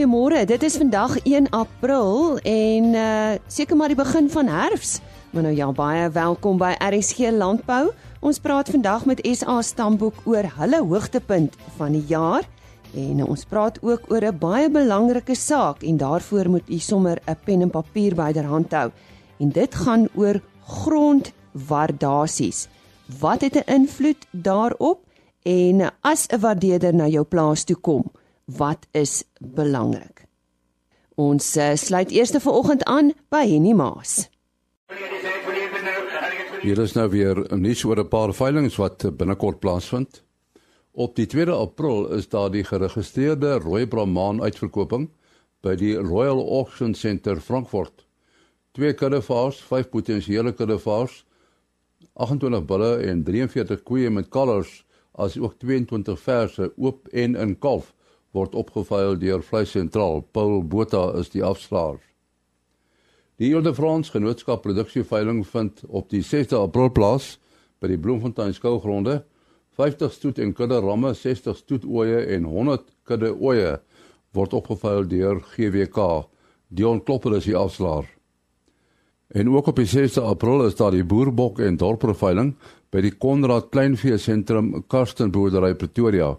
goeiemôre. 0.00 0.46
Dit 0.48 0.62
is 0.62 0.78
vandag 0.80 1.18
1 1.28 1.50
April 1.52 2.38
en 2.48 2.84
uh 2.96 3.36
seker 3.52 3.76
maar 3.76 3.92
die 3.92 3.98
begin 3.98 4.30
van 4.32 4.48
herfs. 4.48 5.00
Maar 5.30 5.42
nou 5.42 5.54
ja, 5.54 5.72
baie 5.72 6.10
welkom 6.10 6.56
by 6.56 6.72
RSG 6.80 7.28
Landbou. 7.36 7.90
Ons 8.24 8.40
praat 8.40 8.70
vandag 8.72 9.04
met 9.04 9.20
SA 9.36 9.60
Stamboek 9.62 10.14
oor 10.24 10.48
hulle 10.56 10.80
hoogtepunt 10.80 11.56
van 11.76 11.92
die 11.92 12.04
jaar 12.08 12.48
en 12.96 13.20
ons 13.26 13.44
praat 13.44 13.76
ook 13.82 14.00
oor 14.08 14.24
'n 14.24 14.38
baie 14.38 14.70
belangrike 14.70 15.34
saak 15.34 15.82
en 15.82 15.96
daarvoor 15.96 16.48
moet 16.48 16.70
u 16.70 16.78
sommer 16.78 17.20
'n 17.28 17.36
pen 17.44 17.60
en 17.60 17.70
papier 17.70 18.14
byderhand 18.14 18.72
hou. 18.72 18.90
En 19.38 19.48
dit 19.48 19.74
gaan 19.74 20.08
oor 20.14 20.40
grondwaardasies. 20.64 22.68
Wat 23.20 23.40
het 23.40 23.54
'n 23.54 23.72
invloed 23.72 24.26
daarop? 24.30 24.98
En 25.42 25.92
as 26.00 26.26
'n 26.26 26.40
waardeerder 26.40 26.94
na 26.94 27.06
jou 27.06 27.24
plaas 27.24 27.64
toe 27.64 27.76
kom, 27.76 28.04
wat 28.56 28.86
is 28.90 29.24
belangrik? 29.38 30.24
Ons 31.20 31.56
uh, 31.56 31.74
sluit 31.76 32.10
eers 32.10 32.32
vanoggend 32.38 32.84
aan 32.84 33.12
by 33.28 33.44
Henny 33.46 33.72
Maas. 33.76 34.28
Hier 36.60 36.78
is 36.78 36.92
nou 36.92 37.06
weer 37.08 37.38
nuus 37.56 37.84
oor 37.84 38.00
'n 38.00 38.08
paar 38.08 38.32
veilinge 38.34 38.72
wat 38.76 39.16
binnekort 39.16 39.60
plaasvind. 39.60 40.22
Op 40.92 41.16
die 41.16 41.26
2 41.26 41.50
April 41.50 42.12
is 42.12 42.28
daar 42.28 42.50
die 42.50 42.64
geregistreerde 42.64 43.58
rooi 43.58 43.86
brahmaan 43.86 44.42
uitverkoping 44.42 45.08
by 45.60 45.74
die 45.76 45.94
Royal 45.96 46.40
Auction 46.40 46.94
Centre 46.94 47.40
Frankfurt. 47.40 48.06
Twee 48.72 48.92
kuddevars, 48.94 49.60
vyf 49.60 49.88
potensiële 49.88 50.52
kuddevars, 50.52 51.24
28 52.12 52.64
bulle 52.64 52.96
en 52.96 53.24
43 53.24 53.82
koeie 53.82 54.10
met 54.10 54.28
kalvers 54.28 54.84
as 55.12 55.38
ook 55.38 55.58
22 55.58 56.20
verse 56.20 56.72
oop 56.76 57.08
en 57.08 57.36
in 57.36 57.58
kalf 57.58 57.94
word 58.36 58.54
opgeveil 58.54 59.18
deur 59.18 59.42
Vleis 59.42 59.72
Sentraal. 59.74 60.22
Paul 60.32 60.62
Botha 60.62 61.10
is 61.18 61.32
die 61.32 61.42
afslaer. 61.44 61.98
Die 63.40 63.48
Ile 63.50 63.62
de 63.64 63.72
France 63.74 64.12
Genootskap 64.12 64.62
Produksieveiling 64.62 65.42
vind 65.48 65.82
op 65.88 66.10
die 66.12 66.22
6de 66.22 66.58
April 66.60 66.90
plaas 66.92 67.38
by 67.80 67.88
die 67.88 67.98
Bloemfontein 67.98 68.52
skougronde. 68.54 69.22
50 69.80 70.12
stoet 70.12 70.40
en 70.44 70.52
kudde 70.52 70.80
ramme, 70.84 71.14
60 71.16 71.56
stoet 71.56 71.86
ooe 71.88 72.20
en 72.34 72.44
100 72.44 72.84
kudde 73.08 73.32
ooe 73.32 73.78
word 74.36 74.54
opgeveil 74.54 75.08
deur 75.08 75.40
GWK. 75.54 76.26
Dion 76.68 77.00
Klopper 77.02 77.38
is 77.38 77.48
die 77.48 77.56
afslaer. 77.56 78.04
En 79.30 79.48
ook 79.50 79.70
op 79.70 79.78
die 79.78 79.88
6de 79.88 80.22
April 80.26 80.66
is 80.66 80.76
daar 80.76 80.92
die 80.94 81.06
boerbok 81.06 81.60
en 81.62 81.76
dorperveiling 81.78 82.52
by 82.90 83.02
die 83.04 83.12
Konrad 83.14 83.70
Kleinvee 83.70 84.18
Sentrum 84.18 84.72
Karstenboerdery 84.90 85.76
Pretoria. 85.78 86.34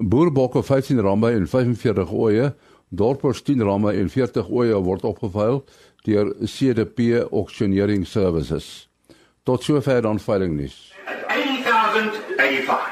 Boerbokke 0.00 0.62
15 0.62 1.00
ramme 1.00 1.30
en 1.30 1.46
45 1.48 2.12
ooe, 2.12 2.54
dorpers 2.88 3.42
10 3.42 3.60
ramme 3.62 3.92
en 3.92 4.08
40 4.08 4.48
ooe 4.48 4.78
word 4.80 5.04
opgeveil 5.04 5.60
deur 6.06 6.30
CDP 6.48 7.20
Auctioneering 7.28 8.06
Services. 8.08 8.88
Tot 9.44 9.62
sover 9.62 10.00
dan 10.02 10.20
veiling 10.20 10.56
nuus. 10.56 10.94
80085. 11.28 12.88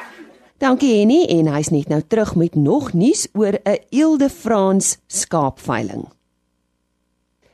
Dankie 0.60 0.98
Henny 0.98 1.22
en 1.32 1.48
hy's 1.54 1.72
net 1.72 1.88
nou 1.88 2.02
terug 2.04 2.34
met 2.36 2.54
nog 2.54 2.92
nuus 2.92 3.24
oor 3.32 3.56
'n 3.64 3.80
Ile 3.88 4.28
France 4.28 4.98
skaapveiling. 5.06 6.04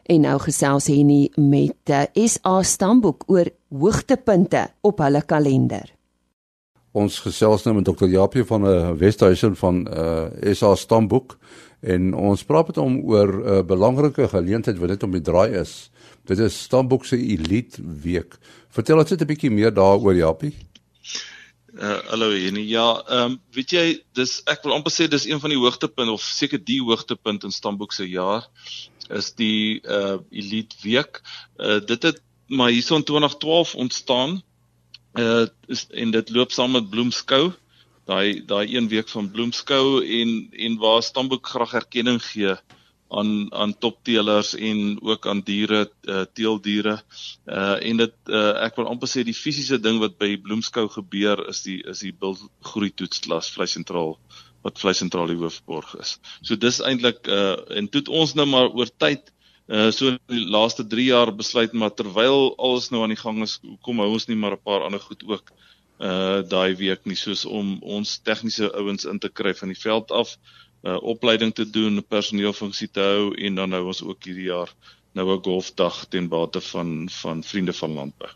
En 0.03 0.21
nou 0.21 0.39
gesels 0.39 0.87
Henny 0.87 1.31
met 1.37 1.91
uh, 1.91 2.03
eh, 2.13 2.27
SA 2.27 2.63
Stamboek 2.63 3.25
oor 3.27 3.47
hoogtepunte 3.71 4.69
op 4.81 4.99
hulle 4.99 5.23
kalender. 5.23 5.95
Ons 6.95 7.19
gesels 7.25 7.65
nou 7.67 7.75
met 7.75 7.85
Dr. 7.85 8.07
Japie 8.07 8.45
van 8.47 8.63
'n 8.63 8.67
uh, 8.67 8.89
eh, 8.89 8.97
Westhuizen 8.99 9.57
van 9.57 9.87
uh, 9.91 10.27
eh, 10.43 10.55
SA 10.55 10.75
Stamboek 10.75 11.39
En 11.85 12.15
ons 12.17 12.45
praat 12.49 12.71
met 12.71 12.79
hom 12.81 12.95
oor 13.13 13.31
'n 13.31 13.49
uh, 13.55 13.63
belangrike 13.63 14.29
geleentheid 14.29 14.79
wat 14.81 14.89
dit 14.89 15.03
om 15.03 15.13
die 15.13 15.21
draai 15.21 15.53
is. 15.61 15.91
Dit 16.25 16.39
is 16.39 16.63
Stamboek 16.63 17.05
se 17.05 17.17
Elite 17.17 17.83
Week. 17.85 18.39
Vertel 18.69 18.99
ons 18.99 19.11
net 19.11 19.21
'n 19.21 19.27
bietjie 19.27 19.51
meer 19.51 19.75
daaroor, 19.75 20.15
Japie. 20.15 20.55
Uh 21.75 21.99
hallo 22.09 22.33
Jenny. 22.33 22.65
Ja, 22.69 23.03
ehm 23.09 23.33
um, 23.33 23.41
weet 23.53 23.71
jy, 23.71 24.03
dis 24.15 24.41
ek 24.47 24.63
wil 24.63 24.73
amper 24.73 24.93
sê 24.93 25.09
dis 25.09 25.27
een 25.27 25.41
van 25.41 25.51
die 25.51 25.59
hoogtepunte 25.59 26.13
of 26.13 26.23
seker 26.23 26.65
die 26.65 26.81
hoogtepunt 26.81 27.45
in 27.45 27.51
Stamboek 27.51 27.93
se 27.93 28.09
jaar 28.09 28.49
is 29.11 29.35
die 29.35 29.83
uh 29.85 30.17
Elite 30.31 30.77
Week. 30.83 31.21
Uh 31.59 31.81
dit 31.85 32.03
het 32.03 32.23
maar 32.49 32.71
hierson 32.71 33.03
2012 33.03 33.75
ontstaan. 33.75 34.43
Uh 35.15 35.47
is 35.67 35.87
en 35.91 36.11
dit 36.11 36.31
loop 36.31 36.53
saam 36.53 36.75
met 36.75 36.91
Bloemskou 36.91 37.53
daai 38.09 38.45
daai 38.47 38.77
een 38.77 38.89
week 38.89 39.09
van 39.09 39.31
bloemskou 39.31 40.05
en 40.21 40.33
en 40.53 40.79
waar 40.79 41.03
Stamboek 41.03 41.47
graag 41.47 41.73
erkenning 41.73 42.21
gee 42.25 42.55
aan 43.09 43.53
aan 43.55 43.79
topteelers 43.79 44.55
en 44.55 44.99
ook 45.03 45.27
aan 45.27 45.41
diere 45.41 45.91
uh, 46.03 46.25
teeldiere. 46.33 47.03
Uh 47.47 47.77
en 47.89 47.97
dit 47.97 48.15
uh, 48.27 48.65
ek 48.67 48.77
wil 48.77 48.89
amper 48.91 49.09
sê 49.09 49.25
die 49.25 49.37
fisiese 49.37 49.79
ding 49.81 50.01
wat 50.03 50.19
by 50.19 50.35
bloemskou 50.47 50.89
gebeur 50.97 51.47
is 51.49 51.63
die 51.67 51.81
is 51.93 52.03
die 52.05 52.13
bilgroei 52.13 52.91
toetsklas 52.91 53.53
vleis 53.55 53.77
sentraal 53.79 54.19
wat 54.65 54.81
vleis 54.81 54.99
sentraal 54.99 55.29
die 55.29 55.41
hoofborg 55.41 55.95
is. 56.01 56.19
So 56.43 56.57
dis 56.57 56.81
eintlik 56.81 57.29
uh 57.29 57.55
en 57.79 57.89
toe 57.89 58.05
ons 58.09 58.35
nou 58.35 58.49
maar 58.51 58.73
oor 58.73 58.91
tyd 58.99 59.31
uh 59.69 59.91
so 59.91 60.09
in 60.13 60.19
die 60.29 60.45
laaste 60.51 60.85
3 60.85 61.05
jaar 61.05 61.31
besluit 61.33 61.73
maar 61.73 61.95
terwyl 61.95 62.53
alles 62.59 62.91
nou 62.91 63.03
aan 63.03 63.15
die 63.15 63.21
gang 63.21 63.43
is, 63.43 63.61
kom 63.83 63.99
hou 63.99 64.11
ons 64.13 64.29
nie 64.29 64.37
maar 64.37 64.57
'n 64.57 64.65
paar 64.65 64.85
ander 64.85 65.01
goed 65.01 65.25
ook 65.25 65.53
uh 66.01 66.43
daai 66.43 66.77
week 66.77 67.07
nie 67.07 67.17
soos 67.17 67.45
om 67.45 67.79
ons 67.83 68.19
tegniese 68.19 68.73
ouens 68.75 69.05
in 69.05 69.19
te 69.19 69.29
kry 69.29 69.55
van 69.55 69.69
die 69.69 69.81
veld 69.81 70.11
af, 70.11 70.37
uh 70.83 70.99
opleiding 71.03 71.55
te 71.55 71.65
doen, 71.65 72.03
personeelfunksie 72.03 72.89
te 72.89 73.01
hou 73.01 73.35
en 73.35 73.55
dan 73.55 73.71
nou 73.71 73.87
ons 73.87 74.03
ook 74.03 74.25
hierdie 74.25 74.51
jaar 74.51 74.71
nou 75.15 75.31
'n 75.33 75.43
golfdag 75.43 76.07
ten 76.11 76.29
bate 76.29 76.61
van 76.61 77.09
van 77.09 77.43
vriende 77.43 77.73
van 77.73 77.93
landbou. 77.93 78.31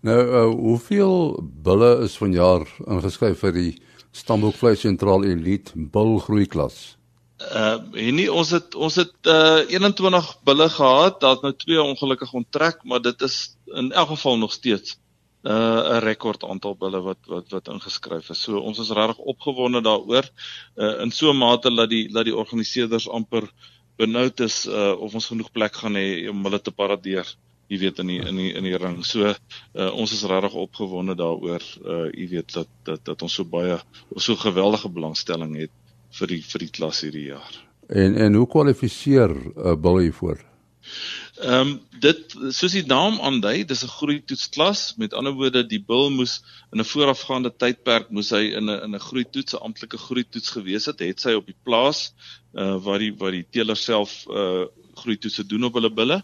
Nou 0.00 0.20
uh 0.22 0.54
hoeveel 0.54 1.42
bulle 1.62 2.04
is 2.04 2.16
vanjaar 2.16 2.64
ingeskryf 2.86 3.38
vir 3.38 3.52
die 3.52 3.72
Stamboek 4.12 4.54
Vleis 4.54 4.80
Sentraal 4.80 5.24
Elite 5.24 5.72
Bull 5.74 6.18
Groei 6.18 6.46
klas? 6.46 6.96
Uh 7.36 7.76
en 7.92 8.14
nie 8.16 8.30
ons 8.32 8.50
het 8.50 8.74
ons 8.74 8.94
het 8.96 9.28
uh 9.28 9.58
21 9.68 10.28
bulle 10.48 10.68
gehad, 10.72 11.18
daar't 11.20 11.42
nou 11.44 11.52
twee 11.52 11.82
ongelukkig 11.82 12.32
onttrek, 12.32 12.78
maar 12.84 13.02
dit 13.04 13.22
is 13.22 13.56
in 13.76 13.92
elk 13.92 14.08
geval 14.14 14.38
nog 14.38 14.52
steeds 14.52 14.96
uh 15.42 15.96
'n 15.96 16.00
rekord 16.00 16.44
aantal 16.44 16.76
bulle 16.76 17.00
wat 17.00 17.18
wat 17.26 17.50
wat 17.50 17.68
ingeskryf 17.68 18.30
is. 18.30 18.42
So 18.42 18.58
ons 18.58 18.78
is 18.78 18.90
regtig 18.90 19.18
opgewonde 19.18 19.80
daaroor 19.80 20.30
uh 20.76 21.00
in 21.04 21.10
so 21.10 21.30
'n 21.30 21.36
mate 21.36 21.74
dat 21.74 21.90
die 21.90 22.08
dat 22.08 22.24
die 22.24 22.36
organiseerders 22.36 23.08
amper 23.08 23.52
benoud 23.96 24.40
is 24.40 24.66
uh 24.66 24.96
of 24.98 25.14
ons 25.14 25.26
genoeg 25.26 25.52
plek 25.52 25.74
gaan 25.76 25.94
hê 25.94 26.28
om 26.30 26.44
hulle 26.44 26.60
te 26.60 26.72
paradeer. 26.72 27.36
Jy 27.68 27.78
weet 27.78 27.98
in 27.98 28.06
die 28.06 28.20
in 28.20 28.36
die 28.36 28.52
in 28.54 28.64
die 28.64 28.76
ring. 28.76 29.04
So 29.04 29.28
uh 29.28 29.92
ons 29.92 30.12
is 30.12 30.24
regtig 30.24 30.54
opgewonde 30.54 31.14
daaroor. 31.14 31.62
Uh 31.84 32.08
jy 32.16 32.28
weet 32.28 32.52
dat 32.52 32.68
dat 32.82 33.04
dat 33.04 33.22
ons 33.22 33.34
so 33.34 33.44
baie 33.44 33.76
so 34.16 34.36
geweldige 34.36 34.88
belangstelling 34.88 35.56
het 35.56 35.70
vir 36.18 36.34
die 36.34 36.42
vir 36.42 36.64
die 36.64 36.72
klas 36.78 37.00
hierdie 37.04 37.28
jaar. 37.30 37.54
En 37.88 38.16
en 38.16 38.34
hoe 38.34 38.46
kwalifiseer 38.50 39.32
uh, 39.36 39.74
bulle 39.74 40.08
hiervoor? 40.08 40.42
Ehm 41.36 41.60
um, 41.60 41.72
dit 42.00 42.34
soos 42.54 42.72
die 42.76 42.84
naam 42.86 43.18
aandui, 43.24 43.64
dis 43.68 43.82
'n 43.84 43.92
groei 43.98 44.18
toetsklas. 44.24 44.94
Met 44.96 45.14
ander 45.14 45.32
woorde, 45.32 45.62
die 45.66 45.80
bil 45.80 46.10
moes 46.10 46.40
in 46.72 46.80
'n 46.80 46.88
voorafgaande 46.92 47.52
tydperk 47.56 48.10
moes 48.10 48.30
hy 48.30 48.54
in 48.58 48.70
'n 48.70 48.82
in 48.86 48.94
'n 48.94 49.06
groei 49.08 49.24
toets, 49.24 49.54
'n 49.54 49.64
amptelike 49.66 49.98
groei 49.98 50.24
toets 50.24 50.50
gewees 50.56 50.86
het, 50.86 51.00
het 51.00 51.20
sy 51.20 51.32
op 51.32 51.46
die 51.46 51.60
plaas 51.64 52.12
uh 52.54 52.76
waar 52.84 52.98
die 52.98 53.12
waar 53.12 53.32
die 53.32 53.46
teeler 53.50 53.76
self 53.76 54.26
uh 54.30 54.64
groei 54.96 55.18
toetse 55.18 55.44
doen 55.46 55.64
op 55.64 55.74
hulle 55.74 55.90
bille. 55.90 56.22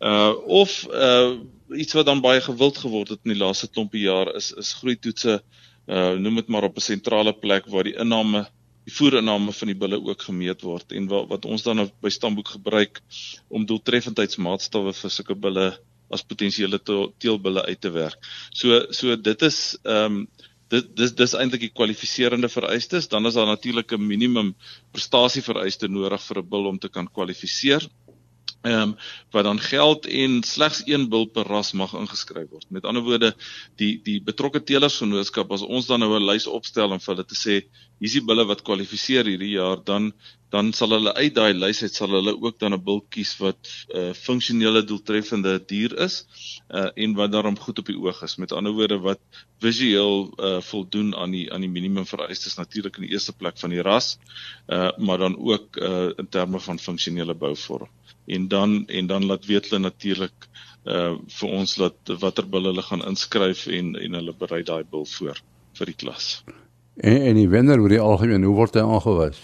Uh 0.00 0.34
of 0.46 0.86
uh 0.92 1.32
iets 1.76 1.92
wat 1.92 2.06
dan 2.06 2.20
baie 2.20 2.40
gewild 2.40 2.78
geword 2.78 3.08
het 3.08 3.20
in 3.24 3.32
die 3.32 3.44
laaste 3.44 3.68
klompie 3.68 4.02
jaar 4.02 4.34
is 4.36 4.52
is 4.52 4.74
groei 4.74 4.96
toetse 4.96 5.42
uh 5.88 6.12
noem 6.12 6.34
dit 6.34 6.48
maar 6.48 6.64
op 6.64 6.76
'n 6.76 6.80
sentrale 6.92 7.32
plek 7.32 7.66
waar 7.66 7.84
die 7.84 7.96
inname 7.96 8.48
die 8.90 8.96
voerinname 8.96 9.54
van 9.54 9.70
die 9.70 9.78
bulle 9.78 10.00
ook 10.02 10.26
gemeet 10.26 10.66
word 10.66 10.92
en 10.98 11.06
wat, 11.10 11.28
wat 11.30 11.46
ons 11.46 11.62
dan 11.62 11.86
by 12.02 12.10
stamboek 12.10 12.56
gebruik 12.56 13.00
om 13.48 13.66
doeltreffendheidsmaatstawwe 13.68 14.94
vir 14.98 15.14
sulke 15.14 15.38
bulle 15.38 15.70
as 16.10 16.26
potensiële 16.26 16.80
teelbulle 16.82 17.62
uit 17.68 17.80
te 17.80 17.90
werk. 17.94 18.18
So 18.50 18.82
so 18.90 19.16
dit 19.16 19.46
is 19.46 19.60
ehm 19.84 20.22
um, 20.22 20.22
dit 20.70 20.90
dis 20.94 21.12
dis 21.18 21.32
eintlik 21.34 21.64
die 21.64 21.72
kwalifiserende 21.74 22.48
vereistes, 22.50 23.08
dan 23.10 23.26
is 23.26 23.34
daar 23.34 23.48
natuurlik 23.48 23.92
'n 23.92 24.06
minimum 24.06 24.54
prestasie 24.92 25.42
vereiste 25.42 25.88
nodig 25.88 26.22
vir 26.22 26.38
'n 26.38 26.48
bul 26.48 26.66
om 26.66 26.78
te 26.78 26.88
kan 26.88 27.06
kwalifiseer. 27.06 27.88
Ehm 28.62 28.80
um, 28.80 28.96
wat 29.30 29.44
dan 29.44 29.60
geld 29.60 30.06
en 30.06 30.42
slegs 30.42 30.82
een 30.84 31.08
bil 31.08 31.24
per 31.32 31.46
ras 31.48 31.70
mag 31.72 31.94
ingeskryf 31.96 32.48
word. 32.50 32.66
Met 32.68 32.84
ander 32.84 33.02
woorde, 33.02 33.30
die 33.80 33.94
die 34.04 34.18
betrokke 34.20 34.60
telersgenootskap 34.70 35.52
as 35.56 35.62
ons 35.64 35.86
dan 35.88 36.00
nou 36.04 36.10
'n 36.18 36.26
lys 36.28 36.46
opstel 36.46 36.92
en 36.92 37.00
vir 37.00 37.14
hulle 37.14 37.24
te 37.24 37.38
sê 37.38 37.56
hier's 38.00 38.18
die 38.18 38.24
bulle 38.24 38.44
wat 38.44 38.60
kwalifiseer 38.62 39.24
hierdie 39.24 39.54
jaar, 39.54 39.80
dan 39.84 40.12
dan 40.50 40.72
sal 40.72 40.90
hulle 40.90 41.14
uit 41.14 41.34
daai 41.34 41.54
lys 41.54 41.82
uit 41.82 41.94
sal 41.94 42.10
hulle 42.18 42.34
ook 42.36 42.58
dan 42.58 42.74
'n 42.74 42.84
bil 42.84 43.00
kies 43.08 43.32
wat 43.38 43.60
'n 43.64 43.98
uh, 43.98 44.12
funksionele 44.12 44.82
doeltreffende 44.84 45.52
dier 45.72 45.96
is 46.06 46.26
uh, 46.68 46.90
en 46.94 47.14
wat 47.14 47.32
daarom 47.32 47.58
goed 47.58 47.78
op 47.78 47.86
die 47.86 47.98
oog 47.98 48.22
is. 48.22 48.36
Met 48.36 48.52
ander 48.52 48.72
woorde 48.72 48.98
wat 48.98 49.20
visueel 49.60 50.34
uh, 50.36 50.60
voldoen 50.60 51.14
aan 51.16 51.30
die 51.30 51.46
aan 51.52 51.60
die 51.60 51.74
minimum 51.78 52.06
vereistes 52.06 52.56
natuurlik 52.56 52.96
in 52.96 53.08
die 53.08 53.12
eerste 53.12 53.32
plek 53.32 53.58
van 53.58 53.70
die 53.70 53.82
ras, 53.82 54.18
uh, 54.68 54.90
maar 54.98 55.18
dan 55.18 55.38
ook 55.38 55.76
uh, 55.76 56.10
in 56.16 56.28
terme 56.28 56.60
van 56.60 56.78
funksionele 56.78 57.34
bouvorm. 57.34 57.88
En 58.36 58.48
dan 58.48 58.84
en 58.86 59.06
dan 59.10 59.26
laat 59.26 59.46
weet 59.50 59.70
hulle 59.70 59.82
natuurlik 59.88 60.48
uh 60.84 61.14
vir 61.38 61.48
ons 61.60 61.74
dat 61.76 62.12
watter 62.22 62.46
bil 62.48 62.70
hulle 62.70 62.82
gaan 62.82 63.04
inskryf 63.04 63.66
en 63.66 63.94
en 64.00 64.18
hulle 64.20 64.34
berei 64.42 64.62
daai 64.62 64.84
bil 64.90 65.06
voor 65.16 65.40
vir 65.78 65.92
die 65.92 65.98
klas. 66.04 66.28
En 66.96 67.20
en 67.30 67.40
die 67.40 67.48
wenner 67.48 67.80
oor 67.80 67.92
die 67.92 68.00
algemeen, 68.00 68.44
hoe 68.44 68.56
word 68.56 68.78
hy 68.78 68.84
aangewys? 68.84 69.40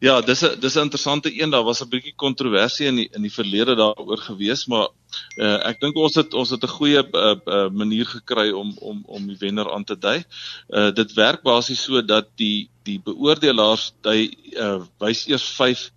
Ja, 0.00 0.20
dis 0.24 0.42
'n 0.42 0.60
dis 0.60 0.76
'n 0.76 0.86
interessante 0.88 1.30
een. 1.40 1.50
Daar 1.50 1.64
was 1.64 1.82
'n 1.82 1.88
bietjie 1.88 2.14
kontroversie 2.16 2.86
in 2.86 2.96
die 2.96 3.08
in 3.12 3.22
die 3.22 3.32
verlede 3.32 3.74
daaroor 3.76 4.18
gewees, 4.18 4.66
maar 4.66 4.88
uh, 5.36 5.66
ek 5.68 5.80
dink 5.80 5.96
ons 5.96 6.14
het 6.14 6.34
ons 6.34 6.50
het 6.50 6.62
'n 6.62 6.76
goeie 6.78 7.02
uh, 7.12 7.36
uh, 7.44 7.68
manier 7.68 8.06
gekry 8.06 8.50
om 8.50 8.72
om 8.78 9.02
om 9.06 9.26
die 9.26 9.36
wenner 9.38 9.72
aan 9.72 9.84
te 9.84 9.98
dui. 9.98 10.24
Uh, 10.68 10.90
dit 10.90 11.12
werk 11.12 11.42
basies 11.42 11.82
so 11.82 12.02
dat 12.02 12.28
die 12.36 12.70
die 12.82 13.00
beoordelaars 13.04 13.92
hy 14.02 14.32
uh, 14.56 14.80
wys 14.98 15.26
eers 15.28 15.44
5 15.44 15.90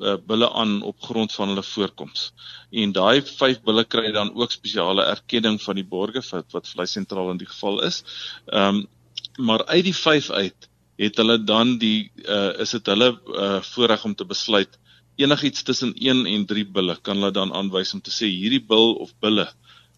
uh, 0.00 0.16
bulle 0.26 0.48
aan 0.52 0.80
op 0.82 1.02
grond 1.02 1.32
van 1.32 1.52
hulle 1.52 1.62
voorkoms. 1.62 2.32
En 2.70 2.92
daai 2.92 3.22
5 3.22 3.62
bulle 3.66 3.84
kry 3.84 4.10
dan 4.12 4.34
ook 4.34 4.52
spesiale 4.52 5.04
erkenning 5.04 5.60
van 5.62 5.78
die 5.80 5.86
borgers 5.86 6.32
wat 6.34 6.56
wat 6.56 6.68
vlei 6.68 6.86
sentraal 6.86 7.30
in 7.30 7.42
die 7.42 7.50
geval 7.52 7.82
is. 7.90 8.02
Ehm 8.46 8.80
um, 8.80 8.88
maar 9.36 9.64
uit 9.66 9.84
die 9.84 9.96
5 9.96 10.30
uit 10.30 10.68
het 11.00 11.16
hulle 11.16 11.38
dan 11.44 11.78
die 11.78 12.10
uh 12.28 12.60
is 12.60 12.74
dit 12.76 12.86
hulle 12.92 13.10
uh 13.44 13.60
voorreg 13.72 14.04
om 14.04 14.14
te 14.14 14.24
besluit 14.24 14.78
enigiets 15.16 15.62
tussen 15.62 15.94
1 15.94 16.26
en 16.26 16.46
3 16.46 16.66
bulle 16.76 16.96
kan 17.02 17.16
hulle 17.16 17.32
dan 17.32 17.52
aanwys 17.52 17.94
om 17.94 18.00
te 18.00 18.12
sê 18.12 18.28
hierdie 18.28 18.64
bil 18.72 18.94
of 19.04 19.12
bulle 19.24 19.46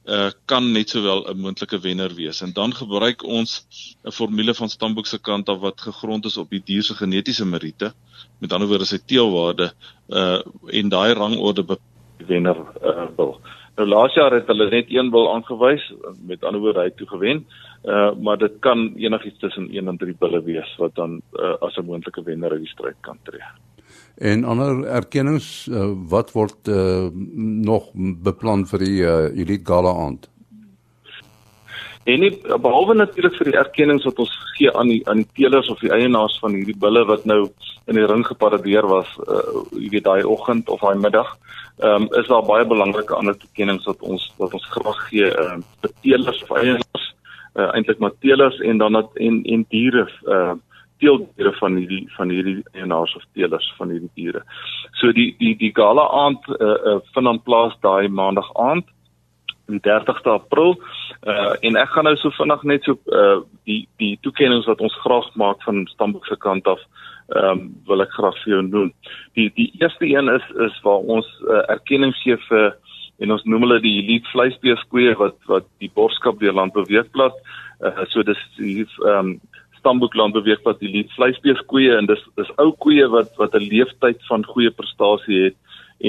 uh 0.07 0.31
kan 0.47 0.73
net 0.73 0.91
sowel 0.91 1.25
'n 1.31 1.41
moontlike 1.41 1.79
wenner 1.79 2.15
wees. 2.15 2.43
En 2.43 2.53
dan 2.53 2.75
gebruik 2.75 3.23
ons 3.23 3.67
'n 4.05 4.11
formule 4.11 4.55
van 4.55 4.69
stamboek 4.69 5.07
se 5.07 5.19
kant 5.19 5.49
af 5.49 5.59
wat 5.59 5.81
gegrond 5.81 6.25
is 6.25 6.37
op 6.37 6.51
die 6.51 6.63
dier 6.65 6.83
se 6.83 6.95
genetiese 6.95 7.45
meriete. 7.45 7.93
Met 8.39 8.53
ander 8.53 8.69
woorde 8.69 8.85
sy 8.85 8.99
teelwaarde 8.99 9.73
uh 10.09 10.41
en 10.67 10.89
daai 10.89 11.13
rangorde 11.15 11.79
wenner 12.27 12.57
uh 12.83 13.07
bil 13.17 13.41
nou 13.77 13.89
laas 13.89 14.15
jaar 14.15 14.33
het 14.33 14.47
hulle 14.47 14.71
net 14.71 14.87
een 14.89 15.11
bil 15.11 15.35
aangewys 15.35 15.93
met 16.27 16.45
ander 16.45 16.61
woorde 16.61 16.81
hy 16.81 16.91
toe 16.91 17.07
gewen 17.07 17.47
Uh 17.83 18.15
maar 18.15 18.39
dit 18.39 18.53
kan 18.61 18.95
enigiets 18.97 19.39
tussen 19.39 19.71
1 19.71 19.89
en 19.89 19.97
3 19.97 20.15
bulle 20.19 20.43
wees 20.43 20.77
wat 20.79 20.95
dan 20.95 21.21
uh, 21.33 21.55
as 21.61 21.77
'n 21.77 21.85
moontlike 21.85 22.23
wenner 22.23 22.51
uit 22.51 22.61
die 22.61 22.69
stryd 22.69 22.97
kan 23.01 23.19
tree. 23.23 23.43
En 24.23 24.45
ander 24.45 24.85
erkennings 24.87 25.47
uh, 25.67 25.89
wat 26.11 26.31
word 26.37 26.69
uh, 26.71 27.09
nog 27.67 27.89
beplan 28.23 28.63
vir 28.71 28.85
die 28.85 29.01
uh, 29.03 29.15
Elite 29.35 29.67
Gala 29.67 29.91
aand? 30.05 30.29
En 32.07 32.23
nie 32.23 32.31
behalwe 32.47 32.95
natuurlik 32.95 33.35
vir 33.39 33.51
die 33.51 33.59
erkennings 33.59 34.07
wat 34.07 34.23
ons 34.23 34.33
gee 34.55 34.71
aan 34.79 34.91
die 34.91 35.01
aan 35.11 35.23
die 35.23 35.29
teelers 35.39 35.71
of 35.71 35.83
die 35.83 35.91
eienaars 35.95 36.39
van 36.43 36.55
hierdie 36.55 36.79
bulle 36.79 37.03
wat 37.11 37.27
nou 37.27 37.45
in 37.91 37.99
die 37.99 38.07
ring 38.07 38.23
geparadeer 38.27 38.87
was, 38.91 39.11
uh 39.27 39.63
jy 39.75 39.91
weet 39.97 40.07
daai 40.07 40.23
oggend 40.23 40.71
of 40.71 40.83
daai 40.87 40.99
middag, 41.03 41.31
ehm 41.83 42.07
um, 42.07 42.11
is 42.19 42.31
daar 42.31 42.47
baie 42.47 42.67
belangrike 42.67 43.15
ander 43.15 43.35
erkennings 43.35 43.87
wat 43.91 44.03
ons 44.07 44.31
wat 44.39 44.55
ons 44.59 44.67
graag 44.75 45.07
gee 45.11 45.31
uh 45.31 45.57
vir 45.83 45.95
teelers 46.03 46.43
of 46.47 46.59
eienaars 46.59 47.07
uh, 47.59 47.71
eintlik 47.75 47.99
maar 47.99 48.15
teelers 48.21 48.59
en 48.61 48.79
dan 48.79 48.99
dat 48.99 49.19
en 49.19 49.43
en 49.45 49.67
diere 49.75 50.07
uh 50.27 50.55
teeldiere 51.03 51.53
van 51.59 51.77
hierdie 51.81 52.07
van 52.17 52.31
hierdie 52.31 52.61
eienaars 52.73 53.15
of 53.19 53.27
teelers 53.35 53.69
van 53.79 53.91
hierdie 53.95 54.11
diere. 54.19 54.43
So 55.01 55.13
die 55.13 55.33
die 55.43 55.55
die 55.59 55.73
gala 55.75 56.07
aand 56.25 56.51
uh, 56.55 56.75
uh 56.93 56.99
vind 57.15 57.31
dan 57.31 57.43
plaas 57.43 57.79
daai 57.87 58.09
maandag 58.09 58.51
aand 58.69 58.87
die 59.73 59.83
30ste 59.89 60.37
April 60.37 60.77
uh 61.27 61.55
en 61.61 61.79
ek 61.81 61.95
gaan 61.95 62.09
nou 62.09 62.17
so 62.21 62.35
vinnig 62.39 62.63
net 62.71 62.87
so 62.89 62.99
uh 63.21 63.41
die 63.69 63.83
die 64.03 64.15
toekennings 64.27 64.69
wat 64.71 64.81
ons 64.81 64.99
graag 65.05 65.31
maak 65.35 65.63
van 65.67 65.87
Stamboek 65.95 66.27
se 66.27 66.37
kant 66.37 66.67
af 66.67 66.83
ehm 67.33 67.51
um, 67.51 67.61
wil 67.89 68.03
ek 68.05 68.13
graag 68.13 68.37
vir 68.45 68.55
jou 68.55 68.63
noem. 68.67 68.91
Die 69.39 69.49
die 69.57 69.71
eerste 69.81 70.07
een 70.07 70.29
is 70.29 70.47
is 70.67 70.81
waar 70.85 71.07
ons 71.17 71.29
uh, 71.47 71.63
erkenning 71.75 72.15
gee 72.21 72.37
vir 72.49 72.75
en 73.23 73.33
ons 73.33 73.45
noem 73.45 73.67
hulle 73.67 73.81
die 73.85 73.97
elite 74.03 74.29
vleisbeeskoeie 74.35 75.15
wat 75.21 75.39
wat 75.51 75.69
die 75.81 75.91
borskap 75.95 76.41
deur 76.41 76.57
landbeweegblad 76.59 77.39
uh, 77.87 78.05
so 78.11 78.23
dis 78.27 78.43
hier 78.59 78.89
ehm 79.07 79.19
um, 79.19 79.41
stamboek 79.83 80.15
landbeweegblad 80.15 80.79
die 80.81 80.89
elite 80.93 81.15
vleisbeeskoeie 81.19 81.97
en 81.99 82.09
dis 82.11 82.23
dis 82.39 82.55
ou 82.63 82.71
koeie 82.85 83.09
wat 83.11 83.35
wat 83.41 83.55
'n 83.59 83.69
leeftyd 83.75 84.23
van 84.31 84.47
goeie 84.55 84.71
prestasie 84.71 85.43
het 85.49 85.59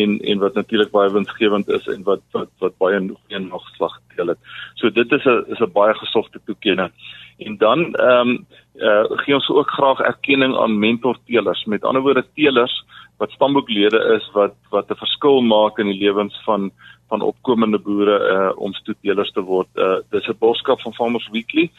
en 0.01 0.19
en 0.19 0.39
wat 0.39 0.53
natuurlik 0.53 0.91
baie 0.91 1.11
winsgewend 1.11 1.69
is 1.69 1.87
en 1.87 2.03
wat 2.03 2.21
wat 2.37 2.49
wat 2.59 2.77
baie 2.77 2.99
goeie 2.99 3.39
nagslag 3.39 3.99
deel 4.15 4.33
het. 4.33 4.39
So 4.75 4.89
dit 4.89 5.11
is 5.11 5.25
'n 5.25 5.43
is 5.53 5.59
'n 5.59 5.71
baie 5.73 5.93
gesogte 5.93 6.39
toekenning. 6.45 6.91
En 7.37 7.57
dan 7.57 7.93
ehm 7.93 8.29
um, 8.29 8.45
uh, 8.75 9.05
gee 9.23 9.35
ons 9.35 9.49
ook 9.49 9.69
graag 9.69 9.99
erkenning 9.99 10.55
aan 10.57 10.79
mentor 10.79 11.17
teelers. 11.25 11.65
Met 11.65 11.83
ander 11.83 12.01
woorde 12.01 12.25
teelers 12.35 12.83
wat 13.23 13.31
stamboeklede 13.31 13.99
is 14.17 14.25
wat 14.35 14.55
wat 14.69 14.89
'n 14.91 15.01
verskil 15.03 15.41
maak 15.41 15.79
in 15.79 15.87
die 15.91 16.01
lewens 16.05 16.35
van 16.45 16.71
van 17.09 17.21
opkomende 17.21 17.79
boere 17.79 18.17
uh 18.35 18.51
om 18.65 18.73
stoetelers 18.73 19.31
te 19.31 19.41
word. 19.41 19.69
Uh 19.75 19.99
dis 20.09 20.27
'n 20.27 20.39
boskap 20.39 20.81
van 20.81 20.93
Farmers 20.93 21.29
Weekly. 21.31 21.69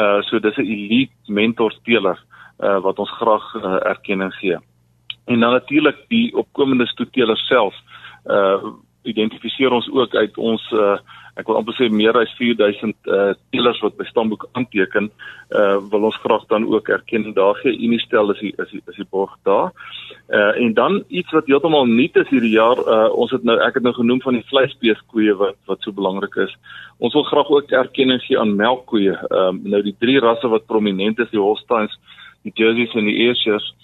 Uh 0.00 0.20
so 0.22 0.38
dis 0.38 0.56
'n 0.56 0.70
elite 0.76 1.14
mentor 1.26 1.72
teeler 1.84 2.18
uh 2.60 2.80
wat 2.80 2.98
ons 2.98 3.10
graag 3.10 3.54
uh, 3.54 3.78
erkenning 3.94 4.34
gee. 4.34 4.58
En 5.26 5.40
dan 5.40 5.52
natuurlik 5.52 5.98
die 6.08 6.36
opkomende 6.36 6.86
stoetelers 6.86 7.46
self 7.46 7.74
uh 8.26 8.62
identifiseer 9.02 9.70
ons 9.70 9.90
ook 9.90 10.14
uit 10.14 10.38
ons 10.38 10.62
uh 10.72 10.98
ek 11.38 11.46
wil 11.46 11.60
amper 11.60 11.76
sê 11.78 11.86
meer 11.92 12.16
as 12.18 12.32
4000 12.38 13.10
uh 13.14 13.32
teelers 13.52 13.78
wat 13.84 13.96
by 13.98 14.06
stamboek 14.08 14.48
aanteken, 14.58 15.08
uh 15.54 15.76
wil 15.92 16.08
ons 16.08 16.18
graag 16.24 16.44
dan 16.50 16.66
ook 16.66 16.90
erken 16.90 17.30
daar 17.36 17.54
gee 17.62 17.78
Unistel 17.86 18.32
is 18.34 18.40
die, 18.42 18.52
is 18.58 18.72
die, 18.74 18.82
is 18.90 18.98
die 18.98 19.06
borg 19.10 19.36
daar. 19.46 19.70
Uh 20.26 20.50
en 20.64 20.74
dan 20.74 21.02
iets 21.08 21.30
wat 21.36 21.46
heeltemal 21.46 21.86
nuut 21.86 22.18
is 22.22 22.30
hierdie 22.32 22.56
jaar, 22.56 22.82
uh 22.82 23.08
ons 23.14 23.30
het 23.34 23.46
nou 23.46 23.58
ek 23.68 23.78
het 23.78 23.86
nou 23.86 23.94
genoem 23.94 24.22
van 24.26 24.40
die 24.40 24.46
vleisbeeskoeie 24.50 25.38
wat 25.38 25.58
wat 25.70 25.82
so 25.86 25.94
belangrik 25.94 26.34
is. 26.46 26.54
Ons 26.98 27.14
wil 27.14 27.26
graag 27.30 27.50
ook 27.54 27.70
erkenning 27.70 28.22
gee 28.26 28.38
aan 28.38 28.56
melkkoeie. 28.58 29.14
Ehm 29.14 29.62
uh, 29.62 29.72
nou 29.76 29.82
die 29.86 29.96
drie 29.98 30.18
rasse 30.20 30.50
wat 30.50 30.66
prominent 30.66 31.22
is, 31.22 31.30
die 31.30 31.42
Holsteins, 31.42 31.94
die 32.42 32.54
Jerseys 32.54 32.94
en 32.98 33.06
die 33.06 33.18
Ayrshires. 33.28 33.74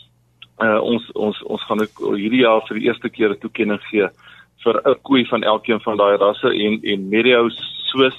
Uh 0.58 0.80
ons 0.82 1.06
ons 1.14 1.42
ons 1.46 1.70
gaan 1.70 1.86
ook 1.86 2.06
hierdie 2.18 2.42
jaar 2.42 2.66
vir 2.66 2.80
die 2.80 2.88
eerste 2.90 3.10
keer 3.10 3.30
'n 3.30 3.42
toekenning 3.42 3.82
gee 3.90 4.10
vir 4.64 4.81
'n 4.84 5.00
koei 5.02 5.25
van 5.26 5.43
elkeen 5.43 5.81
van 5.81 5.96
daai 5.96 6.16
rasse 6.16 6.49
en 6.49 6.81
en 6.82 7.08
Merio 7.08 7.49
soos 7.90 8.16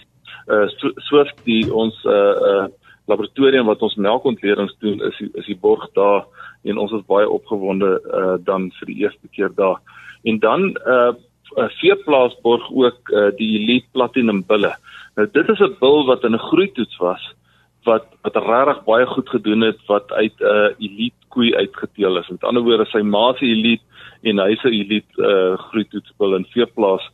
uh 0.48 0.68
soos 1.10 1.30
die 1.44 1.74
ons 1.74 1.96
uh 2.06 2.36
uh 2.50 2.68
laboratorium 3.08 3.66
wat 3.66 3.82
ons 3.82 3.96
melkontledings 3.96 4.76
doen 4.80 5.02
is 5.02 5.18
die, 5.18 5.30
is 5.34 5.46
die 5.46 5.58
borg 5.62 5.86
daar 5.94 6.26
en 6.64 6.78
ons 6.78 6.92
is 6.92 7.06
baie 7.06 7.30
opgewonde 7.30 8.02
uh 8.20 8.36
dan 8.46 8.72
vir 8.80 8.86
die 8.86 9.00
eerste 9.04 9.28
keer 9.32 9.52
daar. 9.56 9.80
En 10.24 10.40
dan 10.40 10.62
uh 10.86 11.14
'n 11.58 11.70
veeplaasborg 11.82 12.72
ook 12.72 13.10
uh 13.10 13.32
die 13.38 13.52
Elite 13.60 13.88
Platinum 13.92 14.44
bulle. 14.48 14.74
Nou 15.16 15.28
dit 15.32 15.50
is 15.50 15.60
'n 15.60 15.76
bil 15.80 16.06
wat 16.06 16.24
in 16.24 16.34
'n 16.34 16.48
groeitoets 16.50 16.98
was 16.98 17.34
wat 17.86 18.06
wat 18.22 18.36
regtig 18.36 18.84
baie 18.86 19.06
goed 19.06 19.30
gedoen 19.30 19.62
het 19.62 19.80
wat 19.88 20.12
uit 20.12 20.38
'n 20.40 20.44
uh, 20.44 20.70
elite 20.80 21.25
koei 21.36 21.52
uitgeteel 21.56 22.22
is. 22.22 22.32
Met 22.32 22.48
ander 22.48 22.64
woorde 22.66 22.88
sy 22.92 23.04
ma 23.04 23.28
se 23.36 23.46
elite 23.46 23.84
en 24.26 24.42
hy 24.42 24.56
se 24.62 24.72
elite 24.72 25.22
uh, 25.22 25.54
groeitoetsbil 25.70 26.40
in 26.40 26.48
veeplaas 26.56 27.06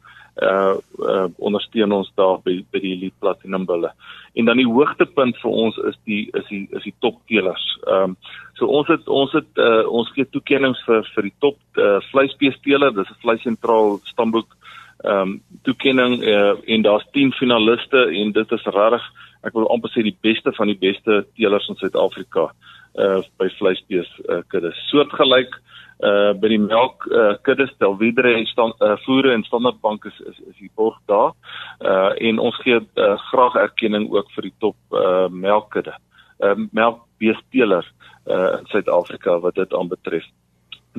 uh, 0.41 0.75
uh 1.11 1.27
ondersteun 1.37 1.91
ons 1.91 2.11
daar 2.15 2.39
by 2.45 2.61
by 2.71 2.79
die 2.83 2.93
elite 2.95 3.17
platinum 3.19 3.65
bulle. 3.65 3.91
En 4.39 4.47
dan 4.47 4.61
die 4.61 4.67
hoogtepunt 4.67 5.37
vir 5.41 5.57
ons 5.65 5.77
is 5.89 5.97
die 6.07 6.23
is 6.37 6.47
die 6.49 6.67
is 6.71 6.87
die 6.87 6.95
top 6.99 7.19
teelers. 7.27 7.65
Ehm 7.87 8.13
um, 8.13 8.15
so 8.59 8.69
ons 8.69 8.87
het 8.87 9.07
ons 9.09 9.33
het 9.33 9.59
uh, 9.59 9.83
ons 9.89 10.09
gee 10.15 10.27
toekenninge 10.29 10.79
vir 10.85 11.07
vir 11.15 11.29
die 11.29 11.37
top 11.39 11.57
uh, 11.81 11.99
vleisbeesteler, 12.11 12.93
dis 12.95 13.09
'n 13.09 13.21
vleisentraal 13.25 13.99
stamboek 14.13 14.55
ehm 15.03 15.21
um, 15.21 15.41
toekenning 15.67 16.21
uh, 16.23 16.53
en 16.65 16.81
daar's 16.81 17.07
10 17.11 17.33
finaliste 17.33 18.05
en 18.21 18.31
dit 18.31 18.51
is 18.51 18.65
regtig 18.65 19.03
ek 19.47 19.53
wil 19.57 19.69
amper 19.73 19.91
sê 19.93 20.03
die 20.05 20.17
beste 20.21 20.53
van 20.57 20.69
die 20.69 20.77
beste 20.77 21.23
teelers 21.35 21.67
in 21.69 21.79
Suid-Afrika 21.79 22.51
uh 22.99 23.21
by 23.39 23.47
vleisbees 23.55 24.09
uh, 24.27 24.41
kuddes. 24.51 24.75
Soortgelyk 24.89 25.55
uh 26.03 26.33
by 26.41 26.49
die 26.51 26.59
melk 26.59 27.05
uh 27.07 27.37
kuddes 27.45 27.71
Telvidre 27.79 28.33
en 28.35 28.45
stand 28.49 28.75
uh 28.83 28.97
voere 29.05 29.33
en 29.33 29.45
standaardbank 29.47 30.05
is 30.09 30.19
is 30.27 30.39
is 30.49 30.57
die 30.59 30.71
borg 30.75 30.97
daar. 31.07 31.31
Uh 31.79 32.11
en 32.19 32.39
ons 32.39 32.57
gee 32.65 32.81
uh, 32.81 33.15
graag 33.29 33.55
erkenning 33.63 34.09
ook 34.11 34.31
vir 34.35 34.49
die 34.49 34.55
top 34.59 34.77
uh 34.91 35.29
melkkudde. 35.29 35.95
Uh 36.43 36.55
melkbeesteler 36.71 37.87
uh 38.27 38.59
in 38.59 38.69
Suid-Afrika 38.73 39.39
wat 39.39 39.55
dit 39.55 39.73
aanbetref. 39.73 40.27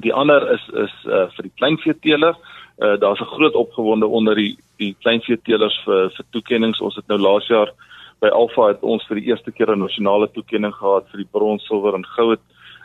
Die 0.01 0.15
ander 0.15 0.49
is 0.55 0.67
is 0.87 0.99
uh 1.05 1.29
vir 1.37 1.51
die 1.51 1.57
kleinveeteler. 1.61 2.37
Uh 2.81 2.97
daar's 2.97 3.21
'n 3.21 3.35
groot 3.37 3.55
opgewonde 3.55 4.07
onder 4.07 4.35
die 4.35 4.57
die 4.79 4.97
kleinveetelers 5.05 5.83
vir 5.85 6.11
vir 6.17 6.27
toekenninge. 6.31 6.81
Ons 6.81 6.97
het 6.97 7.07
nou 7.09 7.19
laas 7.19 7.47
jaar 7.47 7.69
uh 7.69 7.91
by 8.23 8.31
Alfa 8.31 8.69
het 8.71 8.83
ons 8.87 9.05
vir 9.09 9.19
die 9.21 9.29
eerste 9.31 9.51
keer 9.51 9.75
'n 9.75 9.83
nasionale 9.83 10.31
toekenning 10.31 10.75
gehad 10.75 11.09
vir 11.11 11.25
die 11.25 11.33
brons, 11.33 11.67
silwer 11.67 11.95
en 11.95 12.07
goud 12.17 12.41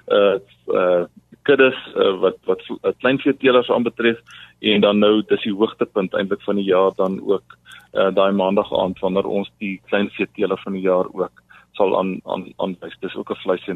uh 0.08 0.39
uh 0.74 1.06
kuddes 1.48 1.77
uh, 1.96 2.20
wat 2.24 2.38
wat 2.46 2.62
uh, 2.70 2.91
kleinveeteelers 3.00 3.70
aanbetref 3.70 4.20
en 4.60 4.82
dan 4.82 5.00
nou 5.00 5.22
dis 5.29 5.44
die 5.44 5.53
hoogtepunt 5.53 6.13
eintlik 6.13 6.41
van 6.44 6.56
die 6.60 6.67
jaar 6.67 6.91
dan 6.96 7.20
ook 7.24 7.56
uh, 7.94 8.10
daai 8.12 8.32
maandag 8.32 8.72
aand 8.74 9.00
wanneer 9.00 9.27
ons 9.27 9.51
die 9.63 9.79
kleinveeteeler 9.91 10.60
van 10.63 10.74
die 10.74 10.86
jaar 10.88 11.08
ook 11.13 11.44
sal 11.77 11.98
aan 12.00 12.17
aan 12.25 12.48
aanwys. 12.58 12.98
Dis 13.00 13.15
ook 13.15 13.32
'n 13.32 13.41
vleis 13.44 13.67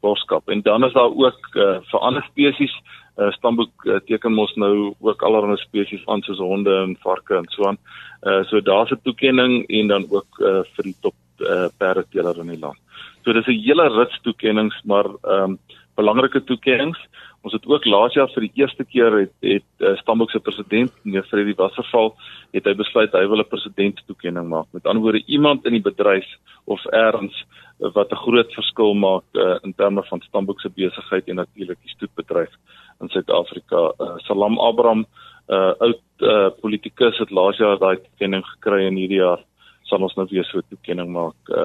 boskap. 0.00 0.48
En 0.48 0.62
dan 0.62 0.84
is 0.84 0.92
daar 0.92 1.12
ook 1.14 1.54
uh, 1.54 1.78
vir 1.90 2.00
ander 2.00 2.22
spesies 2.22 2.74
uh, 3.16 3.30
stamboek 3.30 3.84
uh, 3.84 3.98
teken 4.06 4.32
mos 4.32 4.54
nou 4.54 4.94
ook 5.00 5.22
allerlei 5.22 5.56
spesies 5.56 6.06
aan 6.06 6.22
soos 6.22 6.38
honde 6.38 6.74
en 6.74 6.96
varke 7.02 7.36
en 7.36 7.48
so 7.48 7.66
aan. 7.68 7.78
Uh, 8.22 8.42
so 8.44 8.60
daar's 8.60 8.90
'n 8.90 9.00
toekenning 9.02 9.66
en 9.68 9.88
dan 9.88 10.06
ook 10.10 10.38
uh, 10.38 10.62
vir 10.74 10.84
die 10.84 10.96
top 11.00 11.14
uh, 11.38 11.68
perdeteler 11.78 12.38
in 12.40 12.46
die 12.46 12.58
land. 12.58 12.78
So 13.24 13.32
dis 13.32 13.46
'n 13.46 13.62
hele 13.64 13.88
rits 13.88 14.20
toekennings, 14.22 14.80
maar 14.84 15.06
ehm 15.22 15.42
um, 15.42 15.58
belangrike 15.98 16.44
toekennings. 16.44 16.98
Ons 17.40 17.54
het 17.56 17.66
ook 17.66 17.86
laas 17.88 18.14
jaar 18.14 18.28
vir 18.34 18.46
die 18.46 18.62
eerste 18.62 18.84
keer 18.84 19.14
het 19.16 19.32
het 19.40 19.84
uh, 19.86 19.94
Stamboek 20.02 20.30
se 20.30 20.40
president, 20.44 20.92
meneer 21.04 21.24
Freddie 21.30 21.56
Wasserval, 21.56 22.12
het 22.52 22.68
hy 22.68 22.74
besluit 22.76 23.16
hy 23.16 23.24
wil 23.32 23.40
'n 23.40 23.48
presidentstoekenning 23.48 24.48
maak. 24.48 24.68
Met 24.72 24.86
ander 24.86 25.02
woorde, 25.02 25.24
iemand 25.26 25.64
in 25.64 25.72
die 25.72 25.86
bedryf 25.90 26.28
of 26.66 26.84
erns 26.92 27.44
uh, 27.80 27.88
wat 27.94 28.12
'n 28.12 28.22
groot 28.24 28.52
verskil 28.52 28.94
maak 28.94 29.24
uh, 29.32 29.56
in 29.62 29.74
terme 29.74 30.02
van 30.02 30.20
Stamboek 30.20 30.60
se 30.60 30.68
besigheid 30.68 31.28
en 31.28 31.36
natuurlik 31.36 31.78
die 31.82 31.94
stoetbedryf 31.96 32.52
in 33.00 33.08
Suid-Afrika. 33.08 33.92
Uh, 33.98 34.18
Salam 34.18 34.58
Abraham, 34.58 35.06
'n 35.48 35.54
uh, 35.54 35.72
oud 35.78 36.02
uh, 36.18 36.50
politikus 36.60 37.18
het 37.18 37.30
laas 37.30 37.56
jaar 37.56 37.78
daai 37.78 37.96
toekenning 37.96 38.44
gekry 38.44 38.86
en 38.86 38.96
hierdie 38.96 39.22
jaar 39.24 39.40
sal 39.82 40.02
ons 40.02 40.14
nou 40.14 40.26
weer 40.30 40.44
so 40.44 40.58
'n 40.58 40.68
toekenning 40.68 41.08
maak, 41.08 41.40
'n 41.48 41.56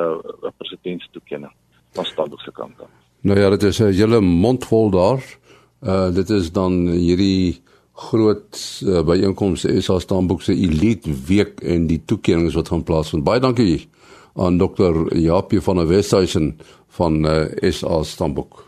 uh, 0.45 0.51
presidentstoekenning 0.57 1.53
van 1.93 2.05
Stamboek 2.05 2.41
se 2.41 2.51
kant 2.51 2.81
af. 2.81 3.04
Nou 3.25 3.39
ja, 3.39 3.49
dit 3.49 3.63
is 3.63 3.79
'n 3.79 3.89
hele 3.91 4.21
mond 4.21 4.65
vol 4.65 4.89
daar. 4.89 5.37
Uh 5.81 6.13
dit 6.13 6.29
is 6.29 6.51
dan 6.51 6.87
hierdie 6.87 7.61
groot 7.93 8.81
uh, 8.83 9.01
byeenkomste 9.01 9.81
SA 9.81 9.99
Stamboek 9.99 10.41
se 10.41 10.53
Elite 10.53 11.09
Week 11.25 11.59
en 11.59 11.87
die 11.87 12.01
toekennings 12.05 12.53
wat 12.53 12.67
gaan 12.67 12.83
plaasvind. 12.83 13.23
Baie 13.23 13.39
dankie 13.39 13.89
aan 14.35 14.57
Dr. 14.57 15.17
Japie 15.17 15.61
van 15.61 15.75
der 15.75 15.87
Westhuizen 15.87 16.59
van 16.87 17.25
uh, 17.25 17.71
SA 17.71 18.03
Stamboek. 18.03 18.63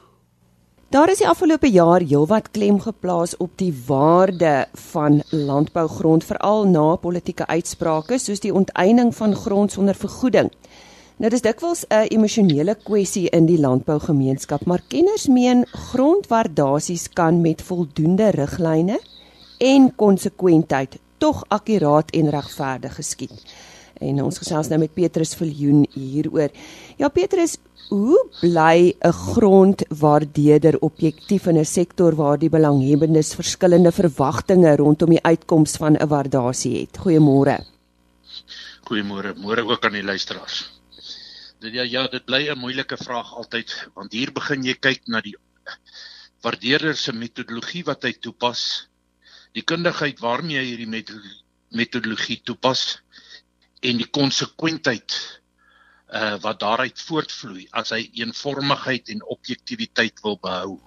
Daar 0.90 1.10
is 1.10 1.18
die 1.18 1.28
afgelope 1.28 1.70
jaar 1.70 2.00
heelwat 2.00 2.52
klem 2.52 2.80
geplaas 2.80 3.38
op 3.38 3.52
die 3.56 3.74
waarde 3.86 4.68
van 4.74 5.22
landbougrond 5.30 6.24
veral 6.24 6.68
na 6.68 6.96
politieke 6.96 7.48
uitsprake 7.48 8.18
soos 8.18 8.40
die 8.40 8.54
onteiening 8.54 9.16
van 9.16 9.36
grond 9.36 9.72
sonder 9.72 9.96
vergoeding. 9.96 10.50
Nou 11.18 11.32
dis 11.34 11.42
dikwels 11.42 11.80
'n 11.90 12.12
emosionele 12.14 12.76
kwessie 12.76 13.30
in 13.34 13.48
die 13.50 13.58
landbougemeenskap, 13.58 14.66
maar 14.66 14.84
kenners 14.88 15.26
meen 15.28 15.66
grondwaardasies 15.66 17.10
kan 17.10 17.42
met 17.42 17.62
voldoende 17.62 18.30
riglyne 18.30 19.00
en 19.58 19.96
konsekwentheid 19.96 21.00
tog 21.18 21.44
akkuraat 21.48 22.12
en 22.12 22.30
regverdig 22.30 22.96
geskied. 22.96 23.34
En 23.94 24.24
ons 24.24 24.38
gesels 24.38 24.68
nou 24.68 24.80
met 24.80 24.94
Petrus 24.94 25.34
Viljoen 25.34 25.88
hieroor. 25.94 26.50
Ja 26.98 27.10
Petrus, 27.10 27.58
hoe 27.90 28.28
bly 28.42 28.94
'n 29.02 29.12
grondwaardeerder 29.12 30.80
objektief 30.80 31.48
in 31.48 31.58
'n 31.58 31.66
sektor 31.66 32.16
waar 32.16 32.38
die 32.38 32.50
belanghebbendes 32.50 33.34
verskillende 33.34 33.92
verwagtinge 33.92 34.76
rondom 34.76 35.10
die 35.10 35.24
uitkoms 35.24 35.78
van 35.78 35.96
'n 35.96 36.08
waardasie 36.08 36.80
het? 36.80 36.98
Goeiemôre. 36.98 37.66
Goeiemôre, 38.90 39.34
môre 39.36 39.66
ook 39.66 39.86
aan 39.86 39.94
die 39.94 40.04
luisteraars. 40.04 40.77
Ja 41.60 41.84
ja, 41.84 42.08
dit 42.08 42.26
bly 42.26 42.50
'n 42.54 42.60
moeilike 42.60 42.98
vraag 42.98 43.34
altyd 43.34 43.72
want 43.96 44.12
hier 44.14 44.32
begin 44.32 44.64
jy 44.64 44.76
kyk 44.78 45.08
na 45.08 45.22
die 45.22 45.34
waardeerder 46.46 46.96
se 46.96 47.14
metodologie 47.14 47.84
wat 47.88 48.04
hy 48.04 48.14
toepas, 48.14 48.62
die 49.58 49.64
kundigheid 49.66 50.20
waarmee 50.22 50.60
hy 50.60 50.68
hierdie 50.68 51.16
metodologie 51.74 52.42
toepas 52.46 53.02
en 53.82 53.98
die 53.98 54.10
konsekwentheid 54.20 55.18
uh 56.14 56.38
wat 56.46 56.60
daaruit 56.62 57.02
voortvloei 57.10 57.68
as 57.72 57.90
hy 57.92 58.06
eenvormigheid 58.14 59.10
en 59.10 59.26
objektiwiteit 59.26 60.22
wil 60.24 60.38
behou. 60.38 60.78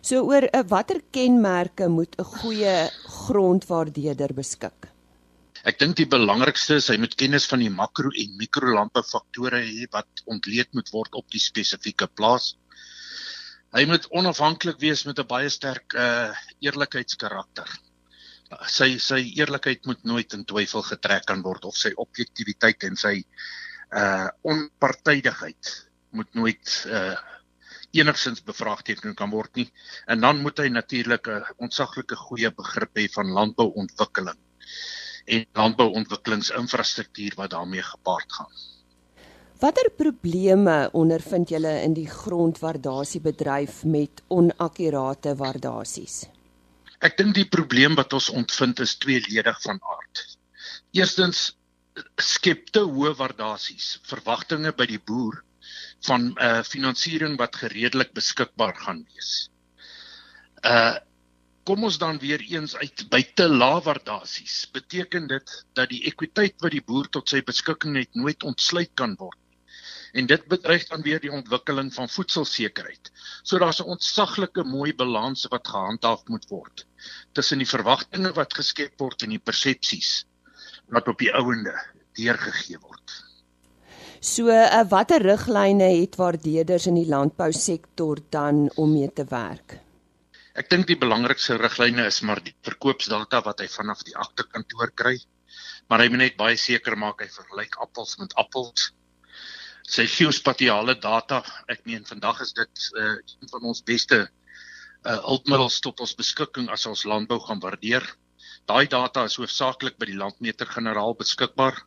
So 0.00 0.24
oor 0.24 0.48
uh, 0.48 0.64
watter 0.68 1.02
kenmerke 1.10 1.88
moet 1.88 2.16
'n 2.18 2.24
goeie 2.24 2.90
grondwaardeerder 3.04 4.32
beskik? 4.34 4.95
Ek 5.66 5.80
dink 5.80 5.96
die 5.98 6.06
belangrikste 6.06 6.76
is 6.78 6.86
hy 6.92 6.94
moet 7.02 7.16
kennis 7.18 7.48
van 7.50 7.58
die 7.58 7.72
makro 7.74 8.12
en 8.22 8.34
mikro 8.38 8.68
landboufaktore 8.76 9.64
hê 9.64 9.88
wat 9.96 10.22
ontleed 10.30 10.68
moet 10.78 10.92
word 10.94 11.18
op 11.18 11.26
die 11.34 11.42
spesifieke 11.42 12.06
plaas. 12.20 12.52
Hy 13.74 13.82
moet 13.90 14.06
onafhanklik 14.20 14.78
wees 14.84 15.02
met 15.08 15.18
'n 15.18 15.26
baie 15.32 15.50
sterk 15.50 15.96
uh 16.04 16.30
eerlikheidskarakter. 16.62 17.66
Sy 18.76 18.88
sy 19.08 19.18
eerlikheid 19.40 19.90
moet 19.90 20.06
nooit 20.12 20.38
in 20.38 20.46
twyfel 20.46 20.86
getrek 20.92 21.26
kan 21.32 21.42
word 21.42 21.66
of 21.66 21.74
sy 21.82 21.90
objektiwiteit 22.06 22.86
en 22.90 23.02
sy 23.04 23.16
uh 23.90 24.30
onpartydigheid 24.54 25.74
moet 26.14 26.34
nooit 26.38 26.78
uh 26.86 27.18
enigsins 27.90 28.46
bevraagteken 28.46 29.18
kan 29.18 29.34
word 29.34 29.56
nie. 29.56 29.70
En 30.06 30.22
dan 30.22 30.46
moet 30.46 30.62
hy 30.62 30.70
natuurlik 30.70 31.26
'n 31.26 31.44
ontsaglike 31.58 32.22
goeie 32.28 32.54
begrip 32.54 33.02
hê 33.02 33.10
van 33.18 33.34
landbouontwikkeling 33.40 34.45
en 35.26 35.44
landbouontwikkelingsinfrastruktuur 35.58 37.36
wat 37.36 37.50
daarmee 37.50 37.82
gepaard 37.82 38.32
gaan. 38.32 38.52
Watter 39.60 39.88
probleme 39.96 40.90
ondervind 40.92 41.48
julle 41.48 41.80
in 41.82 41.94
die 41.96 42.08
grondwaardasiebedryf 42.08 43.84
met 43.88 44.22
onakkurate 44.28 45.32
waardasies? 45.40 46.26
Ek 47.00 47.16
dink 47.16 47.34
die 47.36 47.48
probleem 47.48 47.96
wat 47.96 48.12
ons 48.16 48.28
ontvind 48.32 48.80
is 48.84 48.96
tweeledig 49.00 49.62
van 49.64 49.80
aard. 49.80 50.22
Eerstens 50.96 51.56
skep 52.20 52.68
te 52.76 52.84
hoë 52.84 53.14
waardasies 53.16 53.96
verwagtinge 54.08 54.72
by 54.76 54.86
die 54.92 55.00
boer 55.00 55.40
van 56.04 56.30
'n 56.30 56.36
uh, 56.36 56.62
finansiering 56.62 57.38
wat 57.40 57.56
gereedelik 57.56 58.12
beskikbaar 58.12 58.76
gaan 58.84 59.04
wees. 59.08 59.50
Uh 60.62 60.96
kom 61.66 61.82
ons 61.88 61.98
dan 61.98 62.18
weer 62.22 62.42
eens 62.46 62.76
uit 62.78 63.02
by 63.10 63.22
te 63.38 63.48
lae 63.50 63.80
waardasies. 63.82 64.68
Beteken 64.74 65.26
dit 65.30 65.54
dat 65.74 65.90
die 65.90 66.04
ekwiteit 66.06 66.54
wat 66.62 66.74
die 66.76 66.84
boer 66.86 67.08
tot 67.10 67.32
sy 67.32 67.42
beskikking 67.46 67.98
het 67.98 68.14
nooit 68.14 68.46
ontsluit 68.46 68.92
kan 68.94 69.16
word? 69.18 69.38
En 70.16 70.28
dit 70.30 70.46
bedreig 70.48 70.86
dan 70.88 71.02
weer 71.04 71.20
die 71.20 71.32
ontwikkeling 71.34 71.90
van 71.94 72.08
voedselsekerheid. 72.08 73.10
So 73.42 73.58
daar's 73.58 73.82
'n 73.82 73.90
ontsaglike 73.96 74.64
mooi 74.64 74.94
balans 74.94 75.46
wat 75.50 75.68
gehandhaaf 75.68 76.22
moet 76.26 76.46
word 76.48 76.86
tussen 77.32 77.58
die 77.58 77.68
verwagtinge 77.68 78.32
wat 78.32 78.54
geskep 78.54 78.94
word 78.98 79.22
en 79.22 79.30
die 79.30 79.42
persepsies 79.42 80.24
wat 80.88 81.08
op 81.08 81.18
die 81.18 81.32
ouende 81.34 81.74
deurgegee 82.16 82.78
word. 82.80 83.22
So, 84.20 84.48
uh, 84.48 84.82
watter 84.88 85.22
riglyne 85.22 85.84
het 86.00 86.16
waardeerders 86.16 86.86
in 86.86 86.94
die 86.94 87.08
landbousektor 87.08 88.18
dan 88.30 88.70
om 88.76 88.92
mee 88.92 89.12
te 89.12 89.24
werk? 89.28 89.85
Ek 90.56 90.70
dink 90.72 90.86
die 90.88 90.96
belangrikste 90.96 91.58
riglyne 91.60 92.06
is 92.08 92.22
maar 92.24 92.40
die 92.44 92.54
verkoopsdata 92.64 93.42
wat 93.44 93.58
hy 93.60 93.66
vanaf 93.68 94.00
die 94.08 94.14
aktekantoor 94.16 94.92
kry. 94.96 95.18
Maar 95.90 96.02
hy 96.02 96.06
moet 96.12 96.22
net 96.22 96.38
baie 96.40 96.56
seker 96.56 96.96
maak 96.96 97.20
hy 97.20 97.28
vergelyk 97.34 97.76
appels 97.84 98.14
met 98.22 98.32
appels. 98.40 98.86
Sy 99.84 100.06
geospatiale 100.08 100.96
data, 101.02 101.42
ek 101.68 101.84
meen 101.84 102.08
vandag 102.08 102.40
is 102.46 102.54
dit 102.56 102.86
uh, 102.96 103.18
een 103.20 103.52
van 103.52 103.68
ons 103.72 103.84
beste 103.92 104.22
uh 105.06 105.18
hulpmiddels 105.28 105.76
tot 105.84 106.00
ons 106.02 106.16
beskikking 106.18 106.70
as 106.72 106.88
ons 106.88 107.04
landbou 107.06 107.38
gaan 107.44 107.60
waardeer. 107.62 108.08
Daai 108.66 108.88
data 108.90 109.26
is 109.28 109.36
hoofsaaklik 109.38 110.00
by 110.00 110.08
die 110.08 110.18
landmeter-generaal 110.18 111.14
beskikbaar 111.20 111.78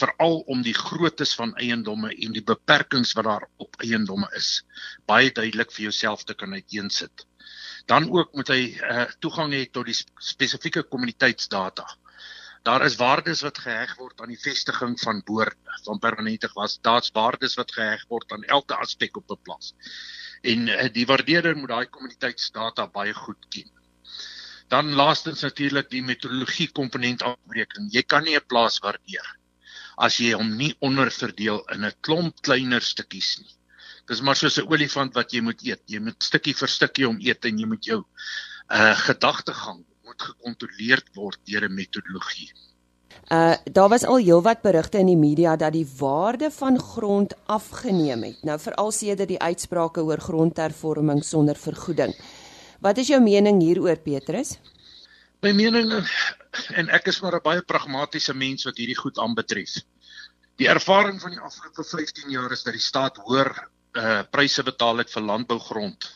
veral 0.00 0.40
om 0.54 0.64
die 0.64 0.74
groottes 0.74 1.36
van 1.38 1.52
eiendomme 1.60 2.10
en 2.14 2.34
die 2.34 2.46
beperkings 2.50 3.12
wat 3.18 3.28
daar 3.28 3.46
op 3.62 3.78
eiendomme 3.84 4.30
is 4.38 4.62
baie 5.10 5.30
duidelik 5.34 5.74
vir 5.74 5.90
jouself 5.90 6.24
te 6.24 6.34
kan 6.38 6.56
uiteensit 6.56 7.28
dan 7.88 8.10
ook 8.12 8.34
moet 8.36 8.50
hy 8.52 8.62
uh, 8.76 9.06
toegang 9.24 9.54
hê 9.56 9.62
tot 9.72 9.88
die 9.88 9.96
spesifieke 9.96 10.82
kommuniteitsdata. 10.92 11.86
Daar 12.68 12.84
is 12.84 12.98
waardes 13.00 13.40
wat 13.46 13.60
geheg 13.64 13.94
word 13.96 14.20
aan 14.20 14.32
die 14.34 14.40
vestiging 14.42 14.98
van 15.00 15.22
boorde, 15.24 15.56
van 15.86 16.00
permanente 16.02 16.50
was. 16.54 16.76
Daar's 16.84 17.10
waardes 17.16 17.56
wat 17.56 17.72
geheg 17.72 18.04
word 18.12 18.32
aan 18.34 18.44
elke 18.44 18.76
aspek 18.76 19.16
op 19.16 19.30
'n 19.30 19.40
plaas. 19.42 19.72
En 20.42 20.68
uh, 20.68 20.88
die 20.92 21.06
waardeerder 21.06 21.56
moet 21.56 21.72
daai 21.72 21.88
kommuniteitsdata 21.88 22.88
baie 22.92 23.14
goed 23.14 23.48
ken. 23.48 23.70
Dan 24.68 24.92
laastens 24.92 25.40
natuurlik 25.40 25.88
die 25.90 26.04
metodologie 26.04 26.68
komponent 26.72 27.22
afbreking. 27.22 27.88
Jy 27.92 28.02
kan 28.02 28.24
nie 28.24 28.36
'n 28.36 28.46
plaas 28.46 28.78
waardeer 28.84 29.38
as 29.98 30.18
jy 30.22 30.34
hom 30.38 30.50
nie 30.56 30.74
onderverdeel 30.88 31.64
in 31.74 31.84
'n 31.84 31.96
klomp 32.00 32.42
kleiner 32.42 32.82
stukkies 32.82 33.38
nie. 33.40 33.57
Dis 34.08 34.22
maar 34.24 34.36
soos 34.36 34.56
'n 34.56 34.68
olifant 34.72 35.14
wat 35.14 35.32
jy 35.32 35.40
moet 35.44 35.60
eet. 35.62 35.82
Jy 35.86 36.00
moet 36.00 36.22
stukkie 36.22 36.54
vir 36.56 36.68
stukkie 36.68 37.08
om 37.08 37.18
eet 37.20 37.44
en 37.44 37.58
jy 37.58 37.66
moet 37.66 37.84
jou 37.84 38.00
uh 38.68 38.94
gedagtegang 39.08 39.84
moet 40.04 40.22
gekontroleerd 40.22 41.14
word 41.14 41.38
deur 41.44 41.68
'n 41.68 41.74
metodologie. 41.74 42.52
Uh 43.28 43.56
daar 43.64 43.88
was 43.88 44.04
al 44.04 44.16
heelwat 44.16 44.62
berigte 44.62 44.98
in 44.98 45.06
die 45.12 45.16
media 45.16 45.56
dat 45.56 45.72
die 45.72 45.86
waarde 45.98 46.50
van 46.50 46.80
grond 46.80 47.34
afgeneem 47.46 48.22
het. 48.22 48.42
Nou 48.42 48.58
veral 48.58 48.90
sedert 48.92 49.28
die 49.28 49.40
uitsprake 49.40 50.00
oor 50.00 50.20
grondhervorming 50.20 51.24
sonder 51.24 51.56
vergoeding. 51.56 52.14
Wat 52.80 52.98
is 52.98 53.08
jou 53.08 53.20
mening 53.20 53.62
hieroor 53.62 53.98
Petrus? 53.98 54.58
My 55.42 55.52
mening 55.52 55.92
en 56.80 56.88
ek 56.88 57.06
is 57.12 57.20
maar 57.20 57.36
'n 57.36 57.44
baie 57.44 57.62
pragmatiese 57.62 58.34
mens 58.34 58.64
wat 58.64 58.76
hierdie 58.76 58.96
goed 58.96 59.18
aanbetref. 59.18 59.82
Die 60.56 60.68
ervaring 60.68 61.20
van 61.20 61.30
die 61.30 61.40
afgelope 61.40 61.84
15 61.84 62.30
jaar 62.30 62.52
is 62.52 62.62
dat 62.62 62.72
die 62.72 62.82
staat 62.82 63.16
hoër 63.16 63.68
uh 63.92 64.22
pryse 64.30 64.62
betaal 64.62 64.98
het 65.02 65.10
vir 65.10 65.22
landbougrond 65.22 66.08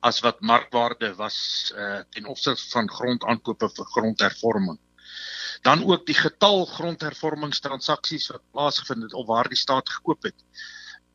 as 0.00 0.20
wat 0.20 0.40
markwaarde 0.40 1.14
was 1.14 1.38
uh 1.76 2.00
ten 2.10 2.26
opsigte 2.26 2.70
van 2.70 2.90
grondaankope 2.90 3.68
vir 3.76 3.88
grondhervorming. 3.94 4.78
Dan 5.62 5.84
ook 5.84 6.06
die 6.06 6.14
getal 6.14 6.64
grondhervormingstransaksies 6.66 8.28
wat 8.28 8.42
plaasgevind 8.52 9.02
het 9.02 9.14
of 9.14 9.26
waar 9.26 9.48
die 9.48 9.58
staat 9.58 9.88
gekoop 9.88 10.22
het 10.22 10.44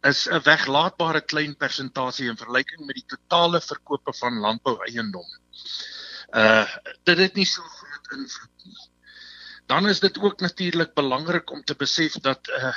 is 0.04 0.28
'n 0.28 0.44
weglaatbare 0.44 1.22
klein 1.22 1.56
persentasie 1.56 2.28
in 2.30 2.38
vergelyking 2.38 2.86
met 2.86 2.96
die 2.96 3.06
totale 3.16 3.62
verkope 3.62 4.14
van 4.14 4.40
landboueiendom. 4.46 5.28
Uh 6.32 6.68
dit 7.04 7.18
het 7.18 7.36
nie 7.36 7.46
so 7.46 7.62
groot 7.62 8.12
invloed 8.12 8.66
nie. 8.66 8.90
Dan 9.66 9.88
is 9.88 10.00
dit 10.00 10.20
ook 10.20 10.40
natuurlik 10.40 10.94
belangrik 10.94 11.52
om 11.52 11.64
te 11.64 11.76
besef 11.76 12.14
dat 12.14 12.48
uh 12.48 12.74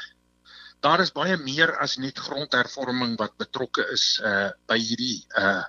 daar 0.84 1.00
is 1.00 1.12
baie 1.12 1.36
meer 1.36 1.72
as 1.82 1.96
net 2.02 2.18
grondhervorming 2.18 3.16
wat 3.20 3.36
betrokke 3.38 3.86
is 3.92 4.20
uh 4.24 4.50
by 4.68 4.78
hierdie 4.78 5.24
uh 5.38 5.64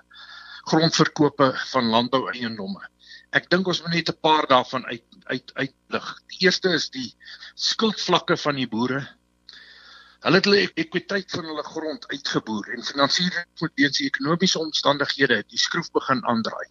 grondverkope 0.68 1.52
van 1.72 1.90
landboueiendomme. 1.94 2.82
Ek 3.32 3.48
dink 3.50 3.68
ons 3.68 3.80
moet 3.82 3.94
net 3.94 4.10
'n 4.10 4.20
paar 4.20 4.46
daarvan 4.46 4.84
uit 4.86 5.04
uit 5.28 5.52
uitlig. 5.54 6.06
Die 6.32 6.46
eerste 6.46 6.74
is 6.74 6.90
die 6.90 7.14
skuldvlakke 7.54 8.36
van 8.36 8.56
die 8.56 8.68
boere 8.68 9.06
Hulle 10.26 10.38
het 10.40 10.46
hulle 10.48 10.62
ekwiteit 10.82 11.30
van 11.30 11.44
hulle 11.46 11.62
grond 11.62 12.06
uitgeboer 12.10 12.72
en 12.74 12.86
finansiering 12.86 13.44
moet 13.60 13.74
weens 13.78 14.00
die 14.00 14.08
ekonomiese 14.08 14.58
omstandighede 14.58 15.36
die 15.46 15.60
skroef 15.62 15.92
begin 15.94 16.24
aandraai. 16.32 16.66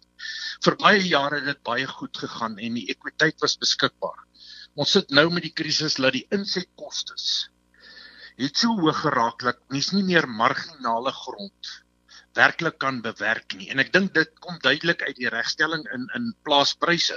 Vir 0.66 0.76
baie 0.82 0.98
jare 1.00 1.38
het 1.40 1.46
dit 1.48 1.62
baie 1.64 1.86
goed 1.88 2.20
gegaan 2.24 2.58
en 2.66 2.76
die 2.76 2.84
ekwiteit 2.92 3.40
was 3.44 3.56
beskikbaar. 3.62 4.20
Ons 4.76 4.92
sit 4.98 5.16
nou 5.16 5.24
met 5.32 5.46
die 5.46 5.54
krisis 5.62 5.96
dat 5.96 6.12
die 6.18 6.26
insetkoste 6.36 7.16
het 8.38 8.56
so 8.56 8.74
hoog 8.78 9.00
geraak 9.02 9.42
dat 9.42 9.58
mens 9.74 9.90
nie 9.92 10.04
meer 10.06 10.28
marginale 10.30 11.12
grond 11.24 11.70
werklik 12.38 12.76
kan 12.78 13.00
bewerk 13.02 13.56
nie. 13.58 13.66
En 13.72 13.82
ek 13.82 13.90
dink 13.94 14.12
dit 14.14 14.30
kom 14.44 14.60
duidelik 14.62 15.02
uit 15.02 15.16
die 15.18 15.30
regstelling 15.32 15.82
in 15.94 16.06
in 16.18 16.28
plaaspryse 16.46 17.16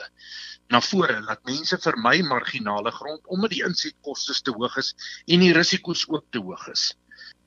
na 0.74 0.82
vore 0.88 1.20
dat 1.28 1.44
mense 1.50 1.78
vermy 1.84 2.22
marginale 2.26 2.94
grond 2.96 3.22
omdat 3.36 3.54
die 3.54 3.62
insetkoste 3.68 4.38
te 4.48 4.56
hoog 4.58 4.80
is 4.82 4.94
en 5.28 5.46
die 5.46 5.54
risiko's 5.58 6.08
ook 6.10 6.26
te 6.32 6.42
hoog 6.42 6.66
is. 6.74 6.92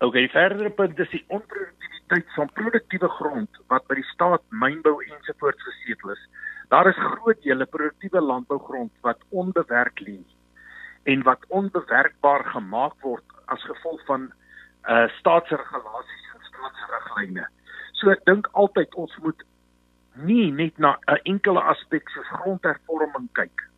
OK, 0.06 0.20
verdere 0.36 0.70
punt 0.70 0.98
is 1.02 1.10
die 1.10 1.24
onproduktiwiteit 1.28 2.30
van 2.36 2.54
produktiewe 2.60 3.10
grond 3.18 3.62
wat 3.72 3.86
by 3.90 3.98
die 3.98 4.08
staat 4.12 4.44
mynbou 4.64 4.96
ensovoorts 5.08 5.66
gesetel 5.66 6.14
is. 6.14 6.24
Daar 6.70 6.88
is 6.90 7.00
groot 7.00 7.42
dele 7.42 7.66
produktiewe 7.66 8.22
landbougrond 8.22 8.92
wat 9.02 9.26
onbewerk 9.30 9.98
lê 10.06 10.20
en 11.10 11.22
wat 11.26 11.42
onbewerkbaar 11.48 12.46
gemaak 12.54 12.94
word 13.04 13.33
as 13.46 13.62
gevolg 13.62 14.00
van 14.06 14.32
uh 14.88 15.08
staatsregulasies 15.18 16.30
en 16.34 16.46
staatsriglyne. 16.50 17.46
So 17.92 18.10
ek 18.10 18.24
dink 18.28 18.48
altyd 18.52 18.94
ons 18.94 19.16
moet 19.22 19.44
nie 20.14 20.50
net 20.52 20.78
na 20.78 20.96
'n 21.08 21.20
enkele 21.24 21.60
aspek 21.60 22.08
soos 22.08 22.28
grondhervorming 22.40 23.28
kyk 23.32 23.68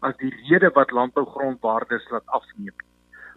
as 0.00 0.16
die 0.16 0.32
rede 0.48 0.70
wat 0.74 0.90
landbougrondwaardes 0.90 2.08
laat 2.10 2.26
afneem. 2.26 2.76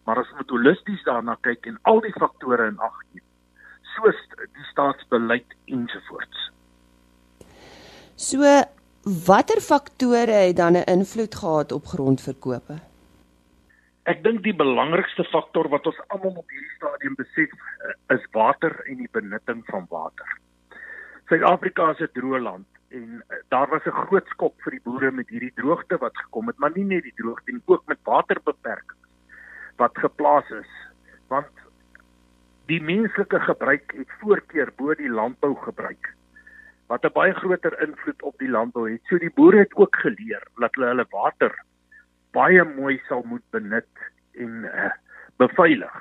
Maar 0.05 0.19
as 0.19 0.31
moet 0.37 0.49
holisties 0.49 1.03
daarna 1.03 1.35
kyk 1.41 1.65
en 1.65 1.79
al 1.81 2.01
die 2.01 2.13
faktore 2.15 2.67
in 2.67 2.79
ag 2.79 2.95
neem, 3.11 3.23
soos 3.95 4.19
die 4.39 4.67
staatsbeleid 4.71 5.55
ensovoorts. 5.65 6.49
So 8.15 8.43
watter 9.03 9.61
faktore 9.61 10.31
het 10.47 10.57
dan 10.57 10.75
'n 10.77 10.87
invloed 10.87 11.35
gehad 11.35 11.71
op 11.71 11.85
grondverkope? 11.85 12.79
Ek 14.03 14.19
dink 14.19 14.41
die 14.43 14.55
belangrikste 14.59 15.23
faktor 15.31 15.69
wat 15.71 15.85
ons 15.87 15.99
almal 16.11 16.41
op 16.41 16.49
hierdie 16.51 16.73
stadium 16.75 17.13
besef 17.15 17.53
is 18.11 18.25
water 18.35 18.75
en 18.91 18.97
die 18.99 19.11
benutting 19.15 19.61
van 19.69 19.85
water. 19.91 20.33
Suid-Afrika 21.31 21.91
is 21.93 22.01
'n 22.03 22.11
droë 22.19 22.41
land 22.43 22.67
en 22.91 23.23
uh, 23.23 23.37
daar 23.47 23.69
was 23.71 23.85
'n 23.87 23.95
groot 24.07 24.27
skok 24.35 24.55
vir 24.65 24.75
die 24.75 24.83
boere 24.83 25.11
met 25.11 25.29
hierdie 25.29 25.55
droogte 25.55 25.97
wat 26.03 26.17
gekom 26.17 26.47
het, 26.47 26.59
maar 26.59 26.75
nie 26.75 26.83
net 26.83 27.03
die 27.03 27.15
droogte 27.15 27.51
nie, 27.51 27.63
ook 27.65 27.87
met 27.87 28.03
waterbeperkings 28.03 28.99
wat 29.77 29.97
geplaas 29.97 30.49
is. 30.51 30.71
Want 31.29 31.63
die 32.67 32.81
menslike 32.81 33.39
gebruik 33.39 33.93
het 33.95 34.11
voorkeur 34.19 34.71
bo 34.75 34.93
die 34.95 35.09
landbougebruik 35.09 36.11
wat 36.87 37.05
'n 37.05 37.15
baie 37.15 37.33
groter 37.33 37.81
invloed 37.81 38.21
op 38.21 38.37
die 38.37 38.49
landbou 38.49 38.91
het. 38.91 39.01
So 39.07 39.17
die 39.17 39.31
boere 39.31 39.63
het 39.63 39.75
ook 39.75 39.95
geleer 39.95 40.43
dat 40.59 40.75
hulle 40.75 40.87
hulle 40.87 41.07
water 41.09 41.55
baie 42.33 42.63
mooi 42.75 42.97
sal 43.07 43.23
moet 43.29 43.43
benut 43.55 44.05
en 44.41 44.65
uh, 44.69 44.91
beveilig. 45.41 45.95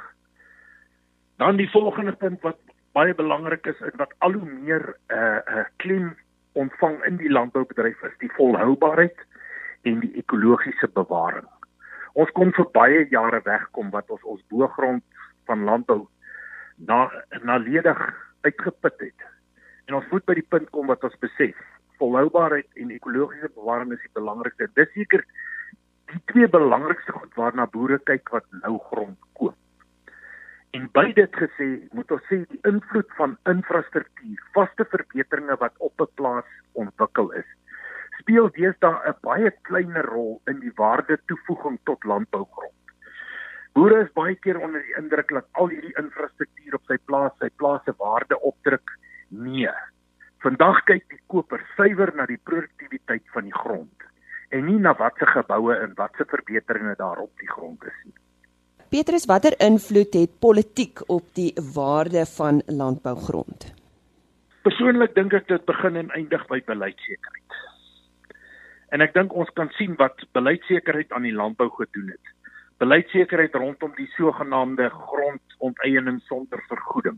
Dan 1.36 1.56
die 1.60 1.70
volgende 1.70 2.12
punt 2.12 2.40
wat 2.46 2.58
baie 2.96 3.14
belangrik 3.14 3.66
is 3.66 3.80
en 3.80 3.96
wat 4.00 4.12
al 4.18 4.36
hoe 4.36 4.48
meer 4.48 4.84
'n 5.08 5.16
uh, 5.16 5.40
uh, 5.56 5.64
klem 5.76 6.14
ontvang 6.52 7.04
in 7.04 7.16
die 7.16 7.30
landboubedryf 7.30 8.02
is 8.02 8.16
die 8.18 8.32
volhoubaarheid 8.36 9.16
en 9.82 10.00
die 10.00 10.12
ekologiese 10.20 10.88
bewaring. 10.94 11.48
Ons 12.12 12.30
kon 12.36 12.52
vir 12.52 12.68
baie 12.72 13.06
jare 13.10 13.40
wegkom 13.44 13.90
wat 13.90 14.10
ons 14.10 14.22
ons 14.22 14.42
boergrond 14.52 15.04
van 15.48 15.64
landbou 15.64 16.08
na 16.76 17.08
naledig 17.42 18.00
uitgeput 18.42 19.00
het. 19.00 19.20
En 19.88 19.94
ons 19.94 20.08
moet 20.10 20.24
by 20.24 20.34
die 20.34 20.48
punt 20.48 20.70
kom 20.70 20.86
wat 20.86 21.04
ons 21.04 21.18
besef 21.24 21.56
volhoubaarheid 22.02 22.68
en 22.82 22.90
ekologiese 22.90 23.50
bewaring 23.54 23.92
is 23.92 24.04
die 24.04 24.16
belangrikste. 24.18 24.68
Dis 24.74 24.92
seker 24.96 25.24
die 26.12 26.22
twee 26.32 26.48
belangrikste 26.48 27.12
goed 27.16 27.36
waarna 27.40 27.66
boere 27.72 27.98
kyk 28.10 28.32
wat 28.34 28.44
nou 28.62 28.76
grond 28.90 29.18
koop. 29.38 29.56
En 30.76 30.86
by 30.96 31.04
dit 31.16 31.38
gesê, 31.40 31.68
moet 31.96 32.12
ons 32.16 32.28
sê 32.30 32.42
die 32.48 32.60
invloed 32.68 33.08
van 33.18 33.34
infrastruktuur, 33.50 34.44
vaste 34.56 34.86
verbeteringe 34.92 35.56
wat 35.60 35.74
op 35.88 36.00
'n 36.00 36.12
plaas 36.20 36.48
ontwikkel 36.84 37.32
is, 37.40 37.48
speel 38.20 38.48
deesdae 38.58 39.00
'n 39.08 39.20
baie 39.22 39.50
kleiner 39.68 40.06
rol 40.14 40.40
in 40.46 40.60
die 40.60 40.72
waarde 40.76 41.18
toevoeging 41.26 41.78
tot 41.84 42.04
landbougrond. 42.04 42.78
Boere 43.72 44.02
is 44.04 44.12
baie 44.12 44.34
keer 44.34 44.60
onder 44.60 44.82
die 44.82 44.96
indruk 44.96 45.28
dat 45.28 45.46
al 45.52 45.68
hierdie 45.68 45.96
infrastruktuur 45.96 46.74
op 46.74 46.84
sy 46.88 46.98
plaas 47.04 47.32
sy 47.38 47.48
plaas 47.56 47.84
se 47.84 47.94
waarde 47.98 48.40
opdruk. 48.40 48.90
Nee. 49.28 49.76
Vandag 50.38 50.84
kyk 50.84 51.08
die 51.08 51.20
koper 51.26 51.64
suiwer 51.76 52.12
na 52.14 52.26
die 52.26 52.40
produktiwiteit 52.44 53.24
van 53.32 53.44
die 53.44 53.58
grond 53.64 54.11
en 54.52 54.66
nie 54.68 54.78
na 54.78 54.92
watse 54.98 55.26
geboue 55.26 55.76
en 55.84 55.94
watse 55.96 56.26
verbeteringe 56.28 56.94
daarop 56.98 57.30
die 57.40 57.50
grond 57.50 57.84
is 57.88 57.98
nie. 58.04 58.16
Petrus, 58.92 59.24
watter 59.24 59.54
invloed 59.64 60.12
het 60.18 60.32
politiek 60.44 61.00
op 61.08 61.30
die 61.38 61.52
waarde 61.74 62.26
van 62.34 62.60
landbougrond? 62.66 63.70
Persoonlik 64.66 65.14
dink 65.16 65.32
ek 65.38 65.48
dit 65.48 65.64
begin 65.64 65.96
en 65.96 66.12
eindig 66.12 66.44
by 66.50 66.60
beleidsekerheid. 66.66 67.56
En 68.92 69.00
ek 69.00 69.16
dink 69.16 69.32
ons 69.32 69.48
kan 69.56 69.72
sien 69.78 69.96
wat 69.96 70.20
beleidsekerheid 70.36 71.16
aan 71.16 71.24
die 71.24 71.32
landbou 71.32 71.70
gedoen 71.78 72.12
het. 72.12 72.34
Beleidsekerheid 72.84 73.56
rondom 73.56 73.96
die 73.96 74.10
sogenaamde 74.18 74.90
grondonteiening 74.92 76.20
sonder 76.28 76.60
vergoeding. 76.68 77.16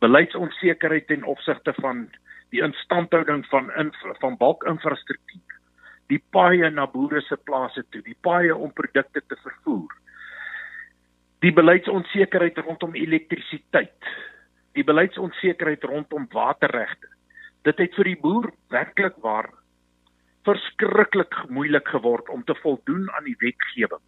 Beleidsonsekerheid 0.00 1.10
ten 1.12 1.28
opsigte 1.28 1.76
van 1.82 2.06
die 2.54 2.64
instandhouding 2.64 3.44
van 3.52 3.68
in, 3.76 3.92
van 4.24 4.40
balkinfrastruktuur. 4.40 5.49
Die 6.10 6.22
paaie 6.34 6.70
na 6.70 6.86
boere 6.90 7.22
se 7.22 7.36
plase 7.36 7.84
toe, 7.90 8.02
die 8.02 8.18
paaie 8.20 8.54
om 8.54 8.72
produkte 8.74 9.22
te 9.22 9.38
vervoer 9.42 9.96
die 11.40 11.52
beleidsonsekerheid 11.56 12.58
rondom 12.66 12.92
elektrisiteit, 13.00 14.08
die 14.76 14.84
beleidsonsekerheid 14.84 15.84
rondom 15.88 16.26
waterregte. 16.34 17.08
Dit 17.64 17.80
het 17.80 17.96
vir 17.96 18.10
die 18.10 18.18
boer 18.20 18.50
werklik 18.68 19.16
waar 19.24 19.48
verskriklik 20.48 21.36
moeilik 21.48 21.88
geword 21.88 22.28
om 22.32 22.44
te 22.44 22.56
voldoen 22.62 23.08
aan 23.16 23.28
die 23.28 23.36
wetgewing 23.40 24.04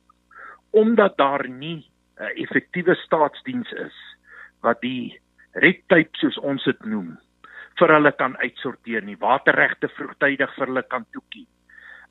omdat 0.73 1.17
daar 1.21 1.49
nie 1.49 1.85
'n 2.17 2.33
effektiewe 2.41 2.95
staatsdiens 2.95 3.73
is 3.73 3.97
wat 4.62 4.81
die 4.81 5.21
red 5.53 5.83
tape 5.88 6.17
soos 6.17 6.38
ons 6.38 6.65
dit 6.65 6.85
noem 6.85 7.19
vir 7.79 7.93
hulle 7.93 8.12
kan 8.12 8.37
uitsorteer 8.37 9.03
nie 9.03 9.17
waterregte 9.17 9.88
vroegtydig 9.88 10.55
vir 10.55 10.67
hulle 10.67 10.83
kan 10.83 11.05
toekie 11.12 11.47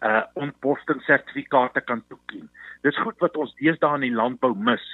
uh 0.02 0.24
ontbostingssertifikate 0.34 1.82
kan 1.82 2.04
toekie 2.10 2.48
dis 2.84 2.98
goed 3.04 3.20
wat 3.20 3.38
ons 3.38 3.56
deesdae 3.62 3.96
in 3.96 4.08
die 4.10 4.18
landbou 4.18 4.54
mis 4.56 4.86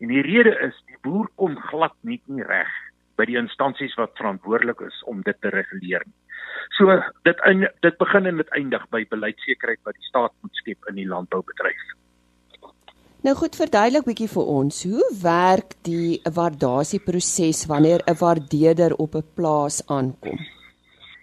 En 0.00 0.08
die 0.08 0.22
rede 0.24 0.52
is 0.64 0.76
die 0.88 0.96
boer 1.04 1.28
kom 1.36 1.58
glad 1.68 1.92
net 2.08 2.22
nie 2.32 2.44
reg 2.48 2.68
by 3.20 3.26
die 3.28 3.36
instansies 3.36 3.92
wat 4.00 4.16
verantwoordelik 4.16 4.80
is 4.86 4.96
om 5.12 5.20
dit 5.26 5.36
te 5.44 5.52
reguleer 5.52 6.06
nie. 6.06 6.16
So 6.78 6.94
dit 7.28 7.42
in, 7.50 7.66
dit 7.84 7.98
begin 8.00 8.28
en 8.30 8.40
dit 8.40 8.54
eindig 8.56 8.86
by 8.94 9.02
beleidsekerheid 9.12 9.80
wat 9.84 9.98
die 9.98 10.08
staat 10.08 10.32
moet 10.40 10.62
skep 10.62 10.88
in 10.88 10.96
die 11.02 11.08
landboubedryf. 11.08 11.82
Nou 13.20 13.34
goed, 13.36 13.58
verduidelik 13.60 14.06
bietjie 14.08 14.30
vir 14.32 14.48
ons, 14.48 14.78
hoe 14.88 15.10
werk 15.20 15.76
die 15.84 16.22
waardasieproses 16.24 17.66
wanneer 17.68 18.00
'n 18.08 18.16
waardeerder 18.16 18.96
op 18.96 19.20
'n 19.20 19.26
plaas 19.36 19.82
aankom? 19.86 20.40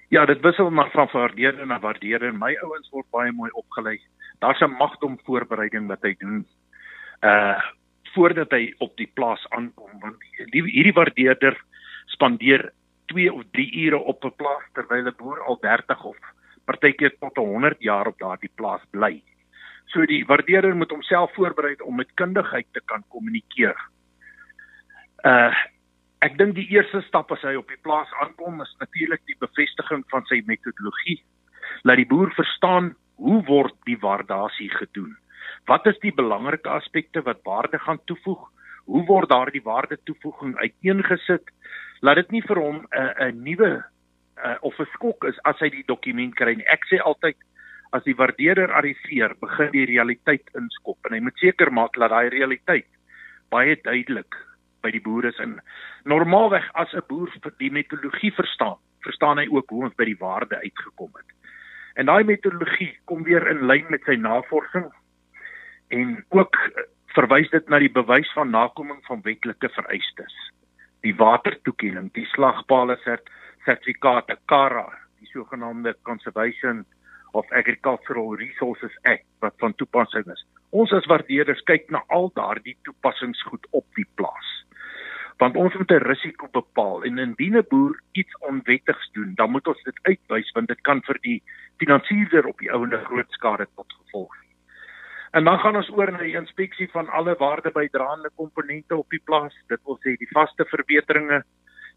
Ja, 0.10 0.26
dit 0.26 0.40
wissel 0.40 0.70
maar 0.70 0.90
van 0.92 1.10
waardeerder 1.12 1.68
na 1.68 1.80
waardeerder. 1.80 2.36
My 2.36 2.56
ouens 2.64 2.90
word 2.90 3.10
baie 3.12 3.32
mooi 3.32 3.52
opgelei. 3.52 4.00
Daar's 4.40 4.62
'n 4.62 4.78
magdom 4.80 5.20
voorbereiding 5.24 5.88
wat 5.88 6.02
hy 6.02 6.16
doen. 6.20 6.46
Uh 7.22 7.62
voordat 8.14 8.52
hy 8.52 8.74
op 8.78 8.96
die 8.98 9.12
plaas 9.14 9.46
aankom, 9.50 10.00
want 10.00 10.18
die, 10.50 10.64
hierdie 10.64 10.94
waardeerder 10.94 11.58
spandeer 12.06 12.72
2 13.06 13.34
of 13.34 13.44
3 13.52 13.72
ure 13.86 13.98
op 13.98 14.26
'n 14.26 14.36
plaas 14.36 14.64
terwyl 14.74 15.08
'n 15.08 15.16
boer 15.18 15.44
al 15.44 15.60
30 15.60 16.04
of 16.04 16.18
partykeer 16.66 17.16
tot 17.20 17.36
100 17.36 17.80
jaar 17.80 18.08
op 18.08 18.18
daardie 18.18 18.52
plaas 18.56 18.82
bly. 18.90 19.24
So 19.86 20.06
die 20.06 20.26
waardeerder 20.26 20.76
moet 20.76 20.92
homself 20.92 21.34
voorberei 21.34 21.76
om 21.84 21.96
met 21.96 22.14
kundigheid 22.14 22.68
te 22.72 22.82
kan 22.86 23.04
kommunikeer. 23.08 23.78
Uh 25.24 25.56
ek 26.28 26.36
dink 26.40 26.58
die 26.58 26.68
eerste 26.76 27.00
stap 27.08 27.32
as 27.32 27.44
hy 27.48 27.56
op 27.60 27.70
die 27.72 27.80
plaas 27.86 28.12
aankom 28.24 28.60
is 28.64 28.74
natuurlik 28.82 29.24
die 29.30 29.38
bevestiging 29.40 30.04
van 30.12 30.26
sy 30.28 30.42
metodologie. 30.50 31.22
Laat 31.88 32.02
die 32.02 32.10
boer 32.10 32.34
verstaan 32.36 32.94
hoe 33.22 33.40
word 33.48 33.76
die 33.90 33.98
waardasie 34.02 34.70
gedoen. 34.76 35.16
Wat 35.72 35.88
is 35.88 36.00
die 36.04 36.14
belangrike 36.16 36.70
aspekte 36.70 37.24
wat 37.28 37.44
waarde 37.48 37.80
gaan 37.84 38.02
toevoeg? 38.12 38.44
Hoe 38.88 39.04
word 39.08 39.32
daardie 39.32 39.64
waarde 39.64 39.98
toevoeging 40.10 40.56
uiteengesit? 40.60 41.52
Laat 42.04 42.22
dit 42.22 42.36
nie 42.38 42.44
vir 42.50 42.62
hom 42.62 42.82
'n 42.84 42.88
uh, 42.92 43.28
'n 43.28 43.44
nuwe 43.44 43.72
uh, 43.80 44.58
of 44.62 44.80
'n 44.80 44.92
skok 44.96 45.24
is 45.32 45.40
as 45.44 45.60
hy 45.60 45.70
die 45.70 45.88
dokument 45.88 46.36
kry 46.36 46.56
nie. 46.56 46.68
Ek 46.68 46.84
sê 46.92 47.00
altyd 47.00 47.38
as 47.92 48.04
die 48.04 48.16
waardeerder 48.16 48.72
arriveer, 48.72 49.36
begin 49.40 49.72
die 49.72 49.86
realiteit 49.86 50.48
inskop 50.56 50.98
en 51.06 51.14
hy 51.16 51.22
moet 51.24 51.40
seker 51.40 51.72
maak 51.72 51.96
dat 51.96 52.12
daai 52.12 52.30
realiteit 52.30 52.88
baie 53.50 53.80
duidelik 53.84 54.36
by 54.88 54.94
die 54.96 55.04
boere 55.04 55.32
is. 55.34 55.40
En 55.44 55.58
normaalweg 56.08 56.68
as 56.74 56.94
'n 56.96 57.04
boer 57.08 57.32
die 57.58 57.72
metodologie 57.72 58.34
verstaan, 58.34 58.80
verstaan 59.06 59.38
hy 59.38 59.48
ook 59.52 59.70
hoe 59.70 59.84
ons 59.84 59.96
by 59.96 60.06
die 60.06 60.20
waarde 60.20 60.56
uitgekom 60.64 61.12
het. 61.14 61.30
En 61.96 62.06
daai 62.06 62.24
metodologie 62.24 62.94
kom 63.06 63.24
weer 63.24 63.48
in 63.48 63.66
lyn 63.66 63.86
met 63.90 64.04
sy 64.06 64.16
navorsing 64.16 64.92
en 65.90 66.26
ook 66.30 66.56
verwys 67.16 67.50
dit 67.50 67.70
na 67.70 67.80
die 67.80 67.92
bewys 67.92 68.30
van 68.34 68.52
nakoming 68.54 69.00
van 69.08 69.24
wetlike 69.26 69.70
vereistes. 69.70 70.36
Die 71.02 71.16
watertoekenning, 71.16 72.12
die 72.14 72.28
slagpale 72.34 72.98
sertifikate, 73.04 74.38
KARA, 74.46 74.86
die 75.20 75.30
sogenaamde 75.32 75.96
Conservation 76.04 76.86
of 77.32 77.50
Agricultural 77.52 78.36
Resources 78.36 78.94
Act 79.04 79.26
wat 79.40 79.54
van 79.58 79.74
toepassing 79.76 80.28
is. 80.32 80.46
Ons 80.70 80.94
as 80.94 81.08
waardeerders 81.10 81.64
kyk 81.66 81.90
na 81.90 82.04
al 82.14 82.30
daardie 82.36 82.78
toepassingsgoed 82.84 83.68
op 83.72 83.86
die 83.96 84.08
plaas. 84.20 84.57
Want 85.38 85.56
ons 85.56 85.74
moet 85.74 85.92
'n 85.92 86.08
risiko 86.08 86.48
bepaal 86.52 87.04
en 87.04 87.18
indien 87.18 87.58
'n 87.58 87.66
boer 87.70 88.02
iets 88.12 88.38
onwettigs 88.38 89.10
doen, 89.12 89.34
dan 89.36 89.52
moet 89.52 89.68
ons 89.68 89.84
dit 89.84 90.00
uitwys 90.02 90.52
want 90.52 90.68
dit 90.68 90.82
kan 90.82 91.02
vir 91.02 91.18
die 91.22 91.44
finansiëerder 91.78 92.46
op 92.46 92.58
die 92.58 92.72
ouende 92.72 92.98
groot 93.06 93.32
skade 93.32 93.68
tot 93.76 93.94
gevolg 93.94 94.36
hê. 94.36 94.48
En 95.32 95.44
dan 95.44 95.60
gaan 95.60 95.76
ons 95.76 95.90
oor 95.90 96.12
na 96.12 96.18
die 96.18 96.36
inspeksie 96.36 96.90
van 96.92 97.10
alle 97.10 97.36
waardebydraende 97.36 98.30
komponente 98.36 98.96
op 98.96 99.10
die 99.10 99.22
plaas. 99.24 99.54
Dit 99.68 99.84
wil 99.86 100.00
sê 100.02 100.16
die 100.18 100.32
vaste 100.32 100.66
verbeteringe, 100.66 101.44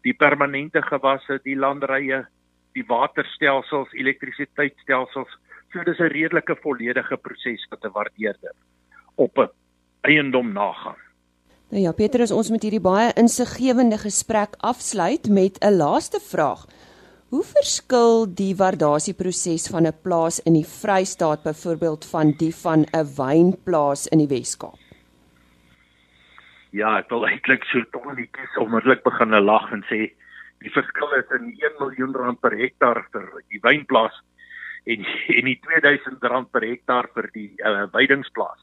die 0.01 0.13
permanente 0.13 0.81
gewasse, 0.81 1.39
die 1.43 1.55
landrye, 1.55 2.25
die 2.73 2.85
waterstelsels, 2.87 3.93
elektrisiteitstelsels. 3.93 5.37
So 5.71 5.83
dis 5.83 5.99
'n 5.99 6.13
redelike 6.13 6.55
volledige 6.55 7.17
proses 7.17 7.67
wat 7.69 7.85
'n 7.85 7.91
waardeerder 7.91 8.53
op 9.15 9.37
'n 9.37 9.49
eiendom 10.01 10.53
nagaan. 10.53 11.10
Nou 11.71 11.79
ja, 11.79 11.93
Petrus, 11.95 12.33
ons 12.35 12.49
moet 12.51 12.65
hierdie 12.67 12.83
baie 12.83 13.13
insiggewende 13.15 13.95
gesprek 13.95 14.57
afsluit 14.59 15.29
met 15.31 15.55
'n 15.63 15.77
laaste 15.79 16.19
vraag. 16.19 16.65
Hoe 17.31 17.43
verskil 17.47 18.27
die 18.27 18.55
waardasieproses 18.55 19.69
van 19.71 19.87
'n 19.87 19.95
plaas 20.03 20.39
in 20.43 20.53
die 20.53 20.67
Vrystaat 20.67 21.43
byvoorbeeld 21.43 22.05
van 22.05 22.33
die 22.37 22.51
van 22.55 22.83
'n 22.91 23.07
wynplaas 23.15 24.07
in 24.07 24.17
die 24.17 24.27
Wes-Kaap? 24.27 24.75
Ja, 26.71 26.97
ek 26.97 27.09
wil 27.09 27.25
eintlik 27.27 27.63
so 27.63 27.79
tog 27.91 28.15
net 28.15 28.35
onmiddellik 28.57 29.03
begin 29.03 29.43
lag 29.43 29.71
en 29.71 29.83
sê 29.83 30.11
die 30.59 30.71
verskil 30.71 31.13
is 31.13 31.39
in 31.39 31.55
1 31.55 31.75
miljoen 31.79 32.13
rand 32.13 32.41
per 32.41 32.51
hektaar 32.51 33.07
vir 33.11 33.43
die 33.49 33.59
wynplaas 33.63 34.21
en 34.83 35.05
en 35.37 35.45
die 35.45 35.59
2000 35.61 36.23
rand 36.23 36.51
per 36.51 36.61
hektaar 36.61 37.07
vir 37.13 37.29
die 37.33 37.53
uh, 37.63 37.87
weidingsplaas. 37.93 38.59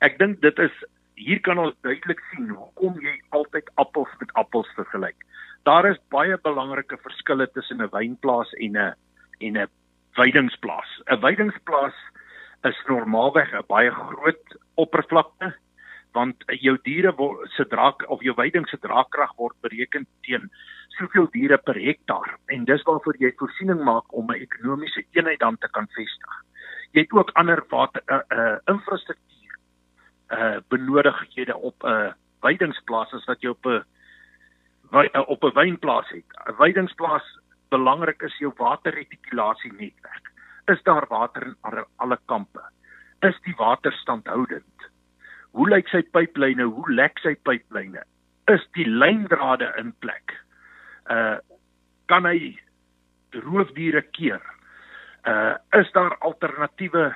Ek 0.00 0.18
dink 0.18 0.42
dit 0.42 0.58
is 0.58 0.84
hier 1.26 1.40
kan 1.40 1.58
ons 1.58 1.74
duidelik 1.86 2.20
sien 2.30 2.50
hoekom 2.50 2.98
jy 3.02 3.14
altyd 3.36 3.70
appels 3.82 4.12
met 4.20 4.32
appels 4.40 4.70
vergelyk. 4.78 5.18
Daar 5.68 5.86
is 5.90 6.00
baie 6.10 6.38
belangrike 6.42 6.98
verskille 7.02 7.46
tussen 7.54 7.82
'n 7.82 7.90
wynplaas 7.92 8.52
en 8.66 8.76
'n 8.76 8.94
en 9.40 9.58
'n 9.58 9.68
weidingsplaas. 10.16 10.90
'n 11.06 11.20
Weidingsplaas 11.20 11.94
is 12.64 12.78
normaalweg 12.88 13.52
'n 13.52 13.66
baie 13.68 13.90
groot 13.90 14.56
oppervlakte 14.74 15.54
want 16.12 16.36
jou 16.60 16.76
diere 16.82 17.12
se 17.56 17.64
draak 17.64 18.04
of 18.10 18.20
jou 18.20 18.34
weiding 18.36 18.68
se 18.68 18.78
draagkrag 18.78 19.32
word 19.36 19.56
bereken 19.60 20.06
teen 20.20 20.50
soveel 20.88 21.28
diere 21.32 21.58
per 21.58 21.74
hektaar 21.74 22.36
en 22.46 22.64
dis 22.64 22.82
waarvoor 22.82 23.16
jy 23.18 23.32
voorsiening 23.38 23.84
maak 23.84 24.12
om 24.12 24.30
'n 24.30 24.42
ekonomiese 24.46 25.04
eenheid 25.12 25.38
dan 25.38 25.56
te 25.58 25.68
kan 25.68 25.86
vestig. 25.86 26.34
Jy 26.92 27.00
het 27.00 27.12
ook 27.12 27.30
ander 27.30 27.64
water 27.68 28.02
uh, 28.06 28.20
uh 28.28 28.58
infrastruktuur 28.66 29.41
uh 30.32 30.56
benodigdhede 30.68 31.56
op 31.56 31.82
'n 31.82 31.88
uh, 31.88 32.12
weidingsplaas 32.40 33.12
as 33.12 33.24
wat 33.24 33.40
jy 33.42 33.48
op 33.48 33.66
'n 33.66 33.84
uh, 34.92 35.28
op 35.28 35.44
'n 35.44 35.54
wynplaas 35.54 36.08
het. 36.08 36.28
'n 36.46 36.56
Weidingsplaas 36.56 37.38
belangrik 37.68 38.22
is 38.22 38.38
jou 38.38 38.52
waterretikulasie 38.56 39.72
netwerk. 39.72 40.30
Is 40.66 40.82
daar 40.82 41.06
water 41.08 41.42
in 41.46 41.56
alle 41.96 42.18
kampe? 42.26 42.62
Is 43.20 43.40
die 43.44 43.54
water 43.56 43.92
standhoudend? 43.92 44.90
Hoe 45.50 45.68
lyk 45.68 45.88
sy 45.88 46.02
pyplyne? 46.02 46.62
Hoe 46.62 46.92
lek 46.92 47.18
sy 47.18 47.34
pyplyne? 47.34 48.04
Is 48.50 48.64
die 48.76 48.86
lyndrade 48.88 49.72
in 49.76 49.92
plek? 49.98 50.36
Uh 51.10 51.38
kan 52.06 52.24
hy 52.24 52.58
roofdiere 53.30 54.02
keer? 54.02 54.42
Uh 55.24 55.54
is 55.80 55.92
daar 55.92 56.16
alternatiewe 56.18 57.14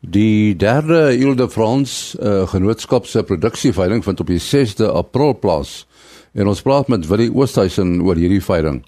Die 0.00 0.56
derde 0.56 1.16
Ile-de-France 1.16 2.18
uh, 2.18 2.48
genootskap 2.48 3.06
se 3.06 3.22
produksieveiling 3.22 4.04
vind 4.04 4.20
op 4.20 4.26
die 4.26 4.40
6de 4.40 4.92
April 4.92 5.38
plaas. 5.38 5.86
En 6.32 6.48
ons 6.48 6.62
praat 6.64 6.88
met 6.88 7.06
Willie 7.06 7.32
Oosthuizen 7.34 8.00
oor 8.00 8.16
hierdie 8.16 8.42
veiling. 8.42 8.80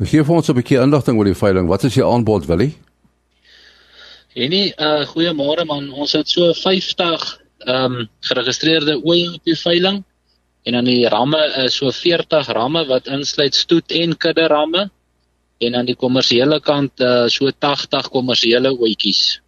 Gee 0.00 0.24
vir 0.24 0.34
ons 0.34 0.48
'n 0.48 0.56
bietjie 0.56 0.80
inligting 0.80 1.18
oor 1.18 1.28
die 1.28 1.40
veiling. 1.42 1.68
Wat 1.68 1.84
is 1.84 1.94
die 1.94 2.04
aanbod, 2.04 2.46
Willie? 2.46 2.76
En 4.34 4.50
nie 4.50 4.72
uh 4.78 5.04
goeiemôre 5.08 5.64
man. 5.64 5.92
Ons 5.92 6.12
het 6.12 6.28
so 6.28 6.52
50 6.52 7.40
ehm 7.66 7.84
um, 7.84 8.08
geregistreerde 8.20 9.00
oeye 9.04 9.32
op 9.34 9.44
die 9.44 9.56
veiling 9.56 10.04
en 10.64 10.72
dan 10.72 10.84
die 10.84 11.08
ramme 11.08 11.40
is 11.64 11.76
so 11.76 11.90
40 11.90 12.48
ramme 12.52 12.86
wat 12.86 13.06
insluit 13.06 13.54
stoet 13.54 13.92
en 13.92 14.16
kudde 14.16 14.46
ramme 14.46 14.90
en 15.58 15.74
aan 15.74 15.86
die 15.86 15.96
kommersiële 15.96 16.60
kant 16.60 17.00
uh 17.00 17.26
so 17.28 17.50
80 17.50 18.08
kommersiële 18.08 18.72
ooitjies. 18.78 19.40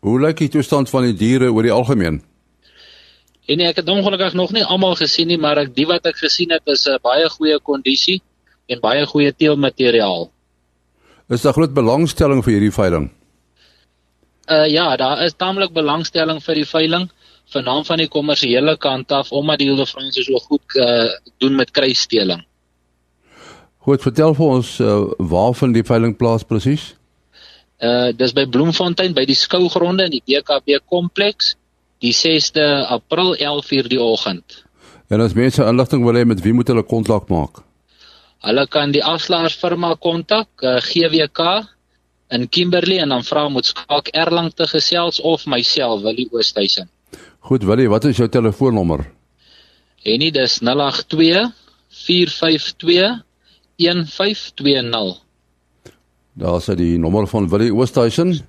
Hoe 0.00 0.20
lyk 0.20 0.38
die 0.38 0.48
toestand 0.48 0.90
van 0.90 1.02
die 1.02 1.14
diere 1.14 1.52
oor 1.52 1.62
die 1.62 1.72
algemeen? 1.72 2.22
En 3.50 3.60
ek 3.60 3.80
het 3.80 3.88
ongelukkig 3.88 4.36
nog 4.38 4.52
nie 4.54 4.62
almal 4.64 4.94
gesien 4.94 5.26
nie, 5.26 5.38
maar 5.38 5.58
ek 5.58 5.72
die 5.74 5.86
wat 5.86 6.06
ek 6.06 6.20
gesien 6.22 6.52
het 6.54 6.62
is 6.66 6.86
'n 6.86 7.00
baie 7.02 7.28
goeie 7.28 7.58
kondisie 7.58 8.22
en 8.68 8.80
baie 8.80 9.06
goeie 9.06 9.32
teelmateriaal. 9.32 10.30
Is 11.28 11.42
daar 11.42 11.52
groot 11.52 11.74
belangstelling 11.74 12.44
vir 12.44 12.52
hierdie 12.52 12.74
veiling? 12.74 13.10
Uh 14.50 14.66
ja, 14.66 14.96
daar 14.96 15.22
is 15.24 15.34
taamlik 15.36 15.72
belangstelling 15.72 16.42
vir 16.42 16.54
die 16.54 16.66
veiling 16.66 17.10
vanaand 17.52 17.86
van 17.86 17.98
die 17.98 18.08
kommersiële 18.08 18.76
kant 18.76 19.12
af 19.12 19.32
omdat 19.32 19.58
die 19.58 19.68
Hilde 19.68 19.86
Franse 19.86 20.22
so 20.22 20.38
goed 20.38 20.76
uh 20.76 21.10
doen 21.38 21.54
met 21.54 21.70
kruissteling. 21.70 22.44
Goed, 23.82 24.02
vertel 24.02 24.34
vir 24.34 24.46
ons 24.46 24.78
uh, 24.78 25.10
waar 25.18 25.54
vind 25.54 25.74
die 25.74 25.86
veiling 25.86 26.16
plaas 26.16 26.44
presies? 26.46 26.94
Uh 27.82 28.12
dis 28.14 28.32
by 28.32 28.46
Bloemfontein 28.46 29.14
by 29.14 29.24
die 29.26 29.34
skougronde 29.34 30.04
in 30.04 30.14
die 30.14 30.22
DKB 30.26 30.78
kompleks 30.86 31.56
die 32.02 32.12
6de 32.12 32.86
April 32.90 33.34
11:00 33.38 33.88
die 33.88 34.00
oggend. 34.00 34.64
En 35.08 35.20
as 35.20 35.34
mense 35.34 35.64
inligting 35.64 36.04
wil 36.04 36.16
hê 36.18 36.24
met 36.26 36.40
wie 36.40 36.52
moet 36.52 36.68
hulle 36.68 36.82
kontak 36.82 37.28
maak? 37.28 37.62
Hulle 38.42 38.66
kan 38.66 38.90
die 38.90 39.04
afslaarsfirma 39.04 39.94
kontak, 40.02 40.48
uh, 40.62 40.80
GWK 40.82 41.62
in 42.32 42.48
Kimberley 42.48 42.98
en 42.98 43.08
dan 43.08 43.24
vra 43.24 43.48
moet 43.48 43.66
skaak 43.66 44.08
Erlang 44.16 44.50
te 44.54 44.66
gesels 44.66 45.20
of 45.20 45.46
myself 45.46 46.02
Willie 46.02 46.28
Oosthuizen. 46.32 46.88
Goed 47.38 47.64
Willie, 47.64 47.88
wat 47.88 48.04
is 48.04 48.16
jou 48.16 48.28
telefoonnommer? 48.28 49.04
En 50.02 50.18
dit 50.18 50.36
is 50.36 50.58
082 50.58 51.52
452 51.88 53.22
1520. 53.76 55.20
Daar 56.32 56.56
is 56.56 56.70
die 56.76 56.98
nommer 56.98 57.26
van 57.28 57.48
Willie 57.48 57.74
Oosthuizen 57.74 58.40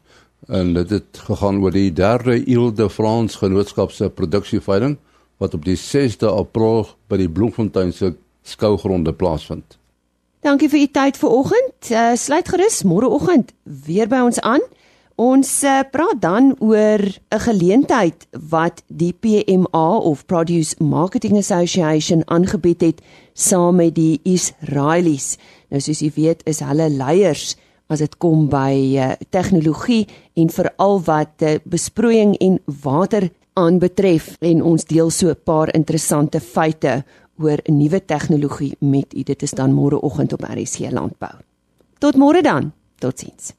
en 0.48 0.74
dit 0.74 0.90
het 0.90 1.24
gegaan 1.28 1.62
oor 1.64 1.72
die 1.72 1.94
derde 1.94 2.44
Ile-de-France 2.44 3.38
genootskap 3.38 3.92
se 3.92 4.10
produksieveiling 4.10 4.98
wat 5.38 5.54
op 5.54 5.66
die 5.66 5.78
6de 5.78 6.28
April 6.28 6.88
by 7.08 7.18
die 7.18 7.30
Bloemfontein 7.30 7.94
se 7.94 8.14
skougronde 8.44 9.14
plaasvind. 9.14 9.78
Dankie 10.44 10.70
vir 10.70 10.80
u 10.80 10.88
tyd 10.92 11.18
vanoggend. 11.18 11.92
Uh, 11.92 12.14
sluit 12.20 12.50
gerus 12.52 12.82
môreoggend 12.84 13.54
weer 13.64 14.10
by 14.12 14.24
ons 14.28 14.40
aan. 14.44 14.64
Ons 15.16 15.50
uh, 15.64 15.84
praat 15.92 16.20
dan 16.20 16.56
oor 16.60 17.00
'n 17.00 17.40
geleentheid 17.40 18.28
wat 18.50 18.84
die 18.88 19.14
PMA 19.14 19.98
of 19.98 20.26
Produce 20.26 20.76
Marketing 20.84 21.38
Association 21.38 22.24
aangebied 22.26 22.82
het 22.82 23.02
saam 23.34 23.76
met 23.76 23.96
die 23.96 24.20
Israelies. 24.24 25.38
Nou 25.70 25.82
soos 25.82 26.02
u 26.02 26.12
weet 26.16 26.42
is 26.44 26.60
hulle 26.60 26.90
leiers 26.90 27.56
as 27.88 28.00
dit 28.00 28.18
kom 28.18 28.48
by 28.50 28.74
uh, 28.98 29.12
tegnologie 29.30 30.08
en 30.36 30.50
veral 30.50 31.02
wat 31.06 31.42
uh, 31.42 31.58
besproeiing 31.64 32.36
en 32.40 32.60
water 32.84 33.30
aanbetref 33.54 34.36
en 34.42 34.64
ons 34.64 34.86
deel 34.86 35.10
so 35.10 35.30
'n 35.30 35.44
paar 35.44 35.70
interessante 35.76 36.40
feite 36.40 37.04
oor 37.38 37.60
'n 37.66 37.78
nuwe 37.78 38.06
tegnologie 38.06 38.76
met 38.80 39.14
u. 39.14 39.24
Dit 39.24 39.42
is 39.42 39.52
dan 39.52 39.74
môreoggend 39.74 40.34
op 40.34 40.44
RC 40.44 40.92
Landbou. 40.92 41.36
Tot 42.00 42.16
môre 42.16 42.42
dan. 42.42 42.72
Totsiens. 43.00 43.54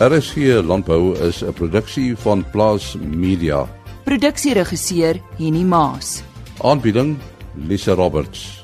RC 0.00 0.62
Landbou 0.62 1.14
is 1.28 1.42
'n 1.42 1.52
produksie 1.52 2.16
van 2.16 2.44
Plaas 2.50 2.96
Media. 2.98 3.68
Produksieregisseur 4.04 5.20
Henny 5.38 5.62
Maas. 5.62 6.22
Aanbieding 6.60 7.18
Lisa 7.54 7.94
Roberts. 7.94 8.63